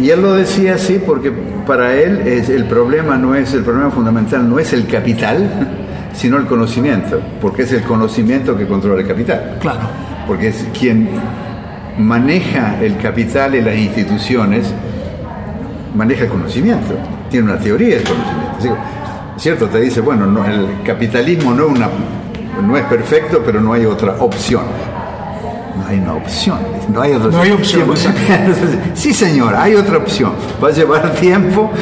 Y 0.00 0.10
él 0.10 0.22
lo 0.22 0.34
decía 0.34 0.74
así 0.74 0.98
porque 0.98 1.30
para 1.64 1.94
él 1.94 2.26
es, 2.26 2.48
el 2.48 2.64
problema 2.64 3.16
no 3.16 3.36
es, 3.36 3.54
el 3.54 3.62
problema 3.62 3.92
fundamental 3.92 4.48
no 4.48 4.58
es 4.58 4.72
el 4.72 4.88
capital, 4.88 5.48
sino 6.12 6.36
el 6.38 6.46
conocimiento, 6.46 7.20
porque 7.40 7.62
es 7.62 7.72
el 7.72 7.82
conocimiento 7.82 8.56
que 8.56 8.66
controla 8.66 9.00
el 9.00 9.06
capital. 9.06 9.58
Claro. 9.60 9.82
Porque 10.26 10.48
es 10.48 10.66
quien 10.76 11.10
maneja 11.96 12.82
el 12.82 12.96
capital 12.96 13.54
y 13.54 13.60
las 13.60 13.76
instituciones, 13.76 14.74
maneja 15.94 16.24
el 16.24 16.30
conocimiento, 16.30 16.94
tiene 17.30 17.52
una 17.52 17.60
teoría 17.60 17.98
del 17.98 18.04
conocimiento. 18.04 18.78
Cierto, 19.42 19.66
te 19.66 19.80
dice, 19.80 20.00
bueno, 20.00 20.24
no, 20.26 20.44
el 20.44 20.68
capitalismo 20.84 21.52
no, 21.52 21.64
es 21.64 21.70
una, 21.72 21.88
no 22.64 22.76
es 22.76 22.84
perfecto, 22.84 23.42
pero 23.44 23.60
no 23.60 23.72
hay 23.72 23.84
otra 23.84 24.14
opción. 24.20 24.62
No 25.76 25.84
hay 25.88 25.98
una 25.98 26.12
opción, 26.14 26.58
no 26.94 27.00
hay 27.02 27.12
otra 27.14 27.30
No 27.30 27.40
hay 27.40 27.50
opción, 27.50 27.90
Sí, 28.94 29.12
señor, 29.12 29.56
hay 29.56 29.74
otra 29.74 29.98
opción. 29.98 30.32
Va 30.62 30.68
a 30.68 30.70
llevar 30.70 31.10
tiempo, 31.20 31.72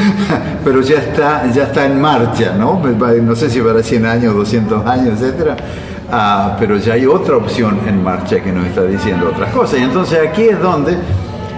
pero 0.64 0.81
ya 0.81 0.96
está, 1.01 1.51
ya 1.53 1.64
está 1.64 1.85
en 1.85 2.01
marcha, 2.01 2.55
¿no? 2.59 2.81
Va- 2.99 3.12
No 3.20 3.37
sé 3.37 3.51
si 3.51 3.61
para 3.61 3.83
100 3.83 4.07
años, 4.07 4.35
200 4.35 4.87
años, 4.87 5.20
etcétera. 5.20 5.55
Ah, 6.11 6.57
pero 6.59 6.79
ya 6.79 6.94
hay 6.94 7.05
otra 7.05 7.37
opción 7.37 7.79
en 7.87 8.03
marcha 8.03 8.40
que 8.40 8.53
nos 8.53 8.64
está 8.68 8.85
diciendo 8.85 9.29
otras 9.35 9.51
cosas. 9.53 9.81
Y 9.81 9.83
entonces 9.83 10.18
aquí 10.27 10.44
es 10.44 10.59
donde 10.59 10.96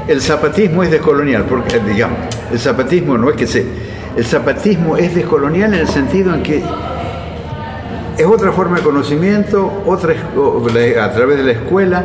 el 0.08 0.20
zapatismo 0.20 0.82
es 0.82 0.90
descolonial, 0.90 1.44
porque, 1.44 1.76
eh, 1.76 1.80
digamos, 1.86 2.18
el 2.50 2.58
zapatismo 2.58 3.16
no 3.16 3.30
es 3.30 3.36
que 3.36 3.46
se... 3.46 3.91
El 4.16 4.24
zapatismo 4.24 4.96
es 4.96 5.14
descolonial 5.14 5.72
en 5.74 5.80
el 5.80 5.88
sentido 5.88 6.34
en 6.34 6.42
que 6.42 6.62
es 8.18 8.26
otra 8.26 8.52
forma 8.52 8.76
de 8.76 8.82
conocimiento, 8.82 9.82
otra, 9.86 10.14
a 11.02 11.12
través 11.12 11.38
de 11.38 11.44
la 11.44 11.52
escuela. 11.52 12.04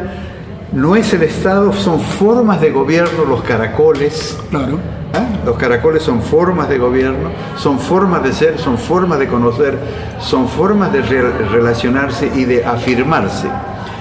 No 0.72 0.96
es 0.96 1.14
el 1.14 1.24
Estado, 1.24 1.74
son 1.74 2.00
formas 2.00 2.62
de 2.62 2.72
gobierno, 2.72 3.26
los 3.28 3.42
caracoles. 3.44 4.38
Claro. 4.50 4.80
¿Ah? 5.14 5.26
Los 5.46 5.58
caracoles 5.58 6.04
son 6.04 6.22
formas 6.22 6.68
de 6.70 6.78
gobierno, 6.78 7.30
son 7.58 7.80
formas 7.80 8.24
de 8.24 8.34
ser, 8.34 8.58
son 8.58 8.78
formas 8.78 9.20
de 9.20 9.28
conocer, 9.28 9.78
son 10.20 10.48
formas 10.50 10.92
de 10.92 11.02
re- 11.02 11.32
relacionarse 11.50 12.30
y 12.36 12.44
de 12.46 12.66
afirmarse. 12.66 13.48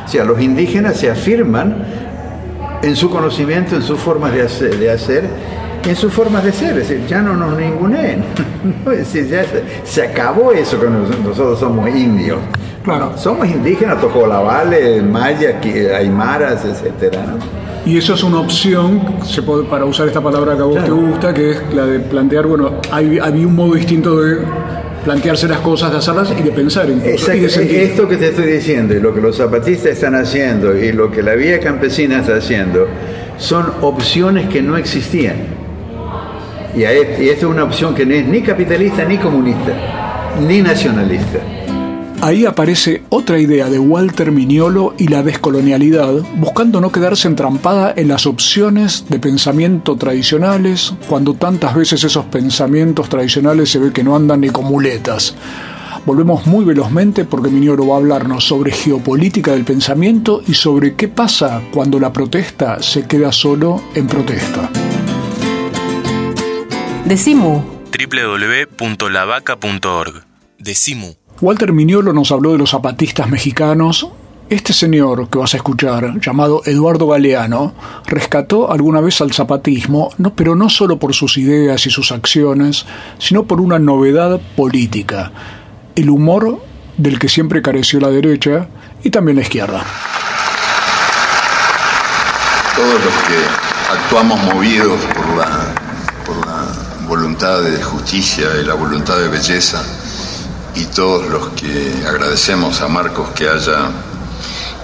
O 0.05 0.09
sea, 0.09 0.25
los 0.25 0.40
indígenas 0.40 0.97
se 0.97 1.11
afirman 1.11 1.77
en 2.83 2.97
su 2.97 3.11
conocimiento, 3.11 3.75
en 3.77 3.83
sus 3.83 3.99
formas 3.99 4.33
de 4.33 4.42
hacer, 4.42 4.77
de 4.79 4.90
hacer 4.90 5.25
y 5.25 5.65
en 5.87 5.96
sus 5.96 6.12
formas 6.12 6.44
de 6.44 6.53
ser. 6.53 6.77
Es 6.79 6.88
decir, 6.88 7.07
ya 7.07 7.22
no 7.22 7.35
nos 7.35 7.57
ninguneen. 7.57 8.25
¿no? 8.85 8.92
Es 8.92 8.99
decir, 8.99 9.29
ya 9.29 9.44
se, 9.44 9.62
se 9.85 10.03
acabó 10.03 10.53
eso 10.53 10.79
que 10.81 10.88
nos- 10.88 11.18
nosotros 11.20 11.59
somos 11.59 11.88
indios. 11.88 12.38
Claro. 12.85 13.12
Somos 13.16 13.49
indígenas, 13.49 14.01
tojolabales, 14.01 15.03
mayas, 15.03 15.55
aymaras, 15.99 16.64
etcétera, 16.64 17.25
¿no? 17.27 17.66
Y 17.85 17.99
eso 17.99 18.14
es 18.14 18.22
una 18.25 18.40
opción, 18.40 19.01
se 19.25 19.42
puede- 19.42 19.64
para 19.64 19.85
usar 19.85 20.07
esta 20.09 20.20
palabra 20.20 20.55
que 20.57 20.62
a 20.62 20.64
vos 20.64 20.77
Claro. 20.77 20.94
te 20.96 21.01
gusta, 21.03 21.35
que 21.35 21.51
es 21.53 21.62
la 21.75 21.87
de 21.87 22.01
plantear, 22.01 22.46
bueno, 22.46 22.81
hay, 22.90 23.18
había 23.18 23.46
un 23.46 23.55
modo 23.55 23.75
distinto 23.75 24.20
de 24.20 24.38
plantearse 25.05 25.46
las 25.46 25.61
cosas, 25.61 25.92
de 25.92 25.99
hacerlas 25.99 26.33
y 26.37 26.42
de 26.42 26.51
pensar 26.51 26.87
incluso, 26.90 27.09
y 27.09 27.12
Exacto, 27.12 27.42
de 27.42 27.49
sentir. 27.49 27.79
esto 27.81 28.09
que 28.09 28.16
te 28.16 28.29
estoy 28.31 28.46
diciendo 28.51 28.92
y 28.94 28.99
lo 29.01 29.14
que 29.14 29.20
los 29.20 29.37
zapatistas 29.37 29.92
están 29.92 30.16
haciendo 30.16 30.77
y 30.77 30.90
lo 30.92 31.12
que 31.12 31.22
la 31.22 31.35
vía 31.35 31.61
campesina 31.61 32.18
está 32.20 32.37
haciendo 32.37 32.87
son 33.38 33.66
opciones 33.83 34.49
que 34.49 34.62
no 34.62 34.77
existían. 34.77 35.37
Y, 36.76 36.84
a 36.84 36.92
esta 36.92 37.22
es 37.22 37.42
una 37.42 37.64
opción 37.64 37.94
que 37.94 38.04
no 38.04 38.14
es 38.14 38.26
ni 38.26 38.42
capitalista, 38.42 39.04
ni 39.04 39.16
comunista, 39.16 40.34
ni 40.46 40.60
nacionalista. 40.60 41.38
Ahí 42.20 42.44
aparece 42.44 43.02
otra 43.08 43.38
idea 43.38 43.68
de 43.68 43.78
Walter 43.78 44.32
Mignolo 44.32 44.94
y 44.98 45.08
la 45.08 45.22
descolonialidad, 45.22 46.12
buscando 46.36 46.80
no 46.80 46.90
quedarse 46.90 47.28
entrampada 47.28 47.94
en 47.96 48.08
las 48.08 48.26
opciones 48.26 49.04
de 49.08 49.18
pensamiento 49.18 49.96
tradicionales, 49.96 50.92
cuando 51.08 51.34
tantas 51.34 51.74
veces 51.74 52.04
esos 52.04 52.24
pensamientos 52.26 53.08
tradicionales 53.08 53.70
se 53.70 53.78
ve 53.78 53.92
que 53.92 54.04
no 54.04 54.16
andan 54.16 54.40
ni 54.40 54.50
con 54.50 54.64
muletas. 54.64 55.34
Volvemos 56.04 56.46
muy 56.46 56.64
velozmente 56.64 57.24
porque 57.24 57.50
Mignolo 57.50 57.86
va 57.86 57.96
a 57.96 57.98
hablarnos 57.98 58.44
sobre 58.44 58.72
geopolítica 58.72 59.52
del 59.52 59.64
pensamiento 59.64 60.42
y 60.46 60.54
sobre 60.54 60.94
qué 60.94 61.08
pasa 61.08 61.62
cuando 61.72 61.98
la 61.98 62.12
protesta 62.12 62.82
se 62.82 63.06
queda 63.06 63.32
solo 63.32 63.82
en 63.94 64.06
protesta. 64.06 64.70
Decimu. 67.07 67.62
www.lavaca.org. 68.79 70.25
Decimu. 70.59 71.14
Walter 71.40 71.73
Miñolo 71.73 72.12
nos 72.12 72.33
habló 72.33 72.51
de 72.51 72.59
los 72.59 72.71
zapatistas 72.71 73.29
mexicanos. 73.29 74.09
Este 74.51 74.73
señor 74.73 75.31
que 75.31 75.38
vas 75.38 75.55
a 75.55 75.59
escuchar, 75.59 76.19
llamado 76.21 76.62
Eduardo 76.64 77.07
Galeano, 77.07 77.75
rescató 78.07 78.73
alguna 78.73 79.01
vez 79.01 79.21
al 79.21 79.33
zapatismo, 79.33 80.11
no, 80.19 80.35
pero 80.35 80.57
no 80.57 80.69
solo 80.69 80.99
por 80.99 81.14
sus 81.14 81.38
ideas 81.38 81.87
y 81.87 81.90
sus 81.90 82.11
acciones, 82.11 82.87
sino 83.19 83.45
por 83.45 83.61
una 83.61 83.79
novedad 83.79 84.40
política, 84.57 85.31
el 85.95 86.11
humor 86.11 86.61
del 86.97 87.21
que 87.21 87.29
siempre 87.29 87.62
careció 87.62 88.01
la 88.01 88.11
derecha 88.11 88.66
y 89.05 89.11
también 89.11 89.37
la 89.37 89.42
izquierda. 89.42 89.85
Todos 92.75 93.05
los 93.05 93.14
que 93.14 93.38
actuamos 93.92 94.42
movidos 94.42 95.01
por 95.14 95.37
la, 95.37 95.47
por 95.47 95.47
la 95.47 95.65
voluntad 97.16 97.62
de 97.62 97.83
justicia 97.83 98.44
y 98.61 98.64
la 98.66 98.74
voluntad 98.74 99.16
de 99.16 99.29
belleza, 99.29 99.83
y 100.74 100.85
todos 100.85 101.26
los 101.31 101.48
que 101.55 102.05
agradecemos 102.07 102.83
a 102.83 102.88
Marcos 102.88 103.31
que 103.31 103.48
haya 103.48 103.88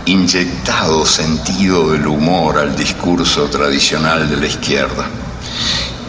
inyectado 0.06 1.04
sentido 1.04 1.92
del 1.92 2.06
humor 2.06 2.56
al 2.56 2.74
discurso 2.74 3.50
tradicional 3.50 4.30
de 4.30 4.38
la 4.38 4.46
izquierda, 4.46 5.04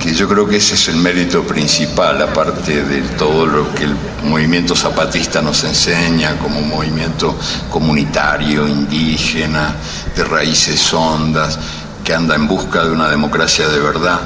que 0.02 0.14
yo 0.14 0.26
creo 0.30 0.48
que 0.48 0.56
ese 0.56 0.76
es 0.76 0.88
el 0.88 0.96
mérito 0.96 1.44
principal, 1.44 2.22
aparte 2.22 2.86
de 2.86 3.02
todo 3.18 3.46
lo 3.46 3.76
que 3.76 3.84
el 3.84 3.96
movimiento 4.24 4.78
zapatista 4.78 5.42
nos 5.42 5.62
enseña 5.66 6.38
como 6.40 6.62
movimiento 6.62 7.38
comunitario, 7.70 8.66
indígena, 8.66 9.76
de 10.16 10.24
raíces 10.24 10.94
hondas, 10.94 11.60
que 12.02 12.14
anda 12.14 12.36
en 12.36 12.48
busca 12.48 12.86
de 12.86 12.92
una 12.92 13.10
democracia 13.10 13.68
de 13.68 13.80
verdad, 13.80 14.22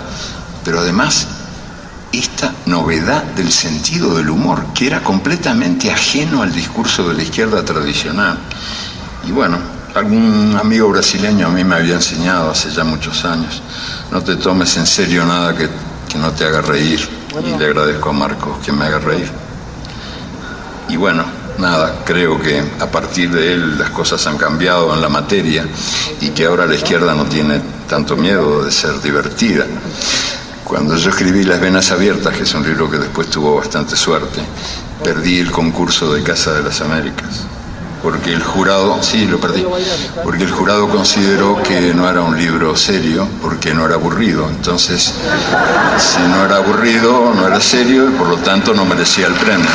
pero 0.64 0.82
además 0.82 1.28
esta 2.12 2.54
novedad 2.66 3.24
del 3.24 3.52
sentido 3.52 4.16
del 4.16 4.30
humor, 4.30 4.66
que 4.74 4.88
era 4.88 5.04
completamente 5.04 5.92
ajeno 5.92 6.42
al 6.42 6.54
discurso 6.54 7.08
de 7.08 7.16
la 7.16 7.24
izquierda 7.24 7.64
tradicional. 7.64 8.38
Y 9.28 9.32
bueno, 9.32 9.58
algún 9.94 10.58
amigo 10.60 10.90
brasileño 10.90 11.48
a 11.48 11.50
mí 11.50 11.64
me 11.64 11.76
había 11.76 11.96
enseñado 11.96 12.52
hace 12.52 12.70
ya 12.72 12.84
muchos 12.84 13.26
años, 13.26 13.62
no 14.12 14.22
te 14.22 14.36
tomes 14.36 14.76
en 14.78 14.86
serio 14.86 15.26
nada 15.26 15.56
que, 15.56 15.70
que 16.10 16.18
no 16.18 16.32
te 16.32 16.46
haga 16.46 16.62
reír. 16.62 17.08
Y 17.46 17.58
le 17.58 17.66
agradezco 17.66 18.10
a 18.10 18.14
Marcos 18.14 18.58
que 18.66 18.72
me 18.72 18.86
haga 18.86 19.00
reír. 19.00 19.30
Y 20.90 20.96
bueno, 20.96 21.24
nada, 21.60 22.04
creo 22.06 22.40
que 22.40 22.64
a 22.80 22.88
partir 22.88 23.30
de 23.32 23.54
él 23.54 23.78
las 23.78 23.90
cosas 23.90 24.26
han 24.28 24.38
cambiado 24.38 24.94
en 24.94 25.02
la 25.02 25.10
materia 25.10 25.66
y 26.22 26.30
que 26.30 26.46
ahora 26.46 26.66
la 26.66 26.76
izquierda 26.76 27.14
no 27.14 27.26
tiene 27.26 27.62
tanto 27.88 28.16
miedo 28.16 28.64
de 28.64 28.72
ser 28.72 29.02
divertida. 29.02 29.66
Cuando 30.68 30.98
yo 30.98 31.12
escribí 31.12 31.46
Las 31.46 31.62
Venas 31.62 31.92
Abiertas, 31.92 32.36
que 32.36 32.44
es 32.44 32.54
un 32.54 32.62
libro 32.62 32.92
que 32.92 32.98
después 32.98 33.30
tuvo 33.30 33.56
bastante 33.56 33.96
suerte, 33.96 34.42
perdí 35.02 35.40
el 35.40 35.50
concurso 35.50 36.14
de 36.14 36.22
Casa 36.24 36.52
de 36.52 36.62
las 36.62 36.82
Américas. 36.82 37.46
Porque 38.04 38.34
el 38.34 38.44
jurado, 38.44 39.02
sí, 39.02 39.26
lo 39.28 39.40
perdí, 39.40 39.66
porque 40.26 40.44
el 40.44 40.52
jurado 40.52 40.90
consideró 40.90 41.64
que 41.64 41.94
no 41.94 42.10
era 42.10 42.22
un 42.22 42.38
libro 42.38 42.76
serio, 42.76 43.26
porque 43.42 43.74
no 43.74 43.86
era 43.86 43.96
aburrido. 43.96 44.50
Entonces, 44.50 45.14
si 46.00 46.20
no 46.24 46.44
era 46.44 46.58
aburrido, 46.58 47.34
no 47.34 47.48
era 47.48 47.62
serio 47.62 48.10
y 48.10 48.12
por 48.12 48.28
lo 48.28 48.36
tanto 48.36 48.74
no 48.74 48.84
merecía 48.84 49.28
el 49.28 49.36
premio. 49.36 49.70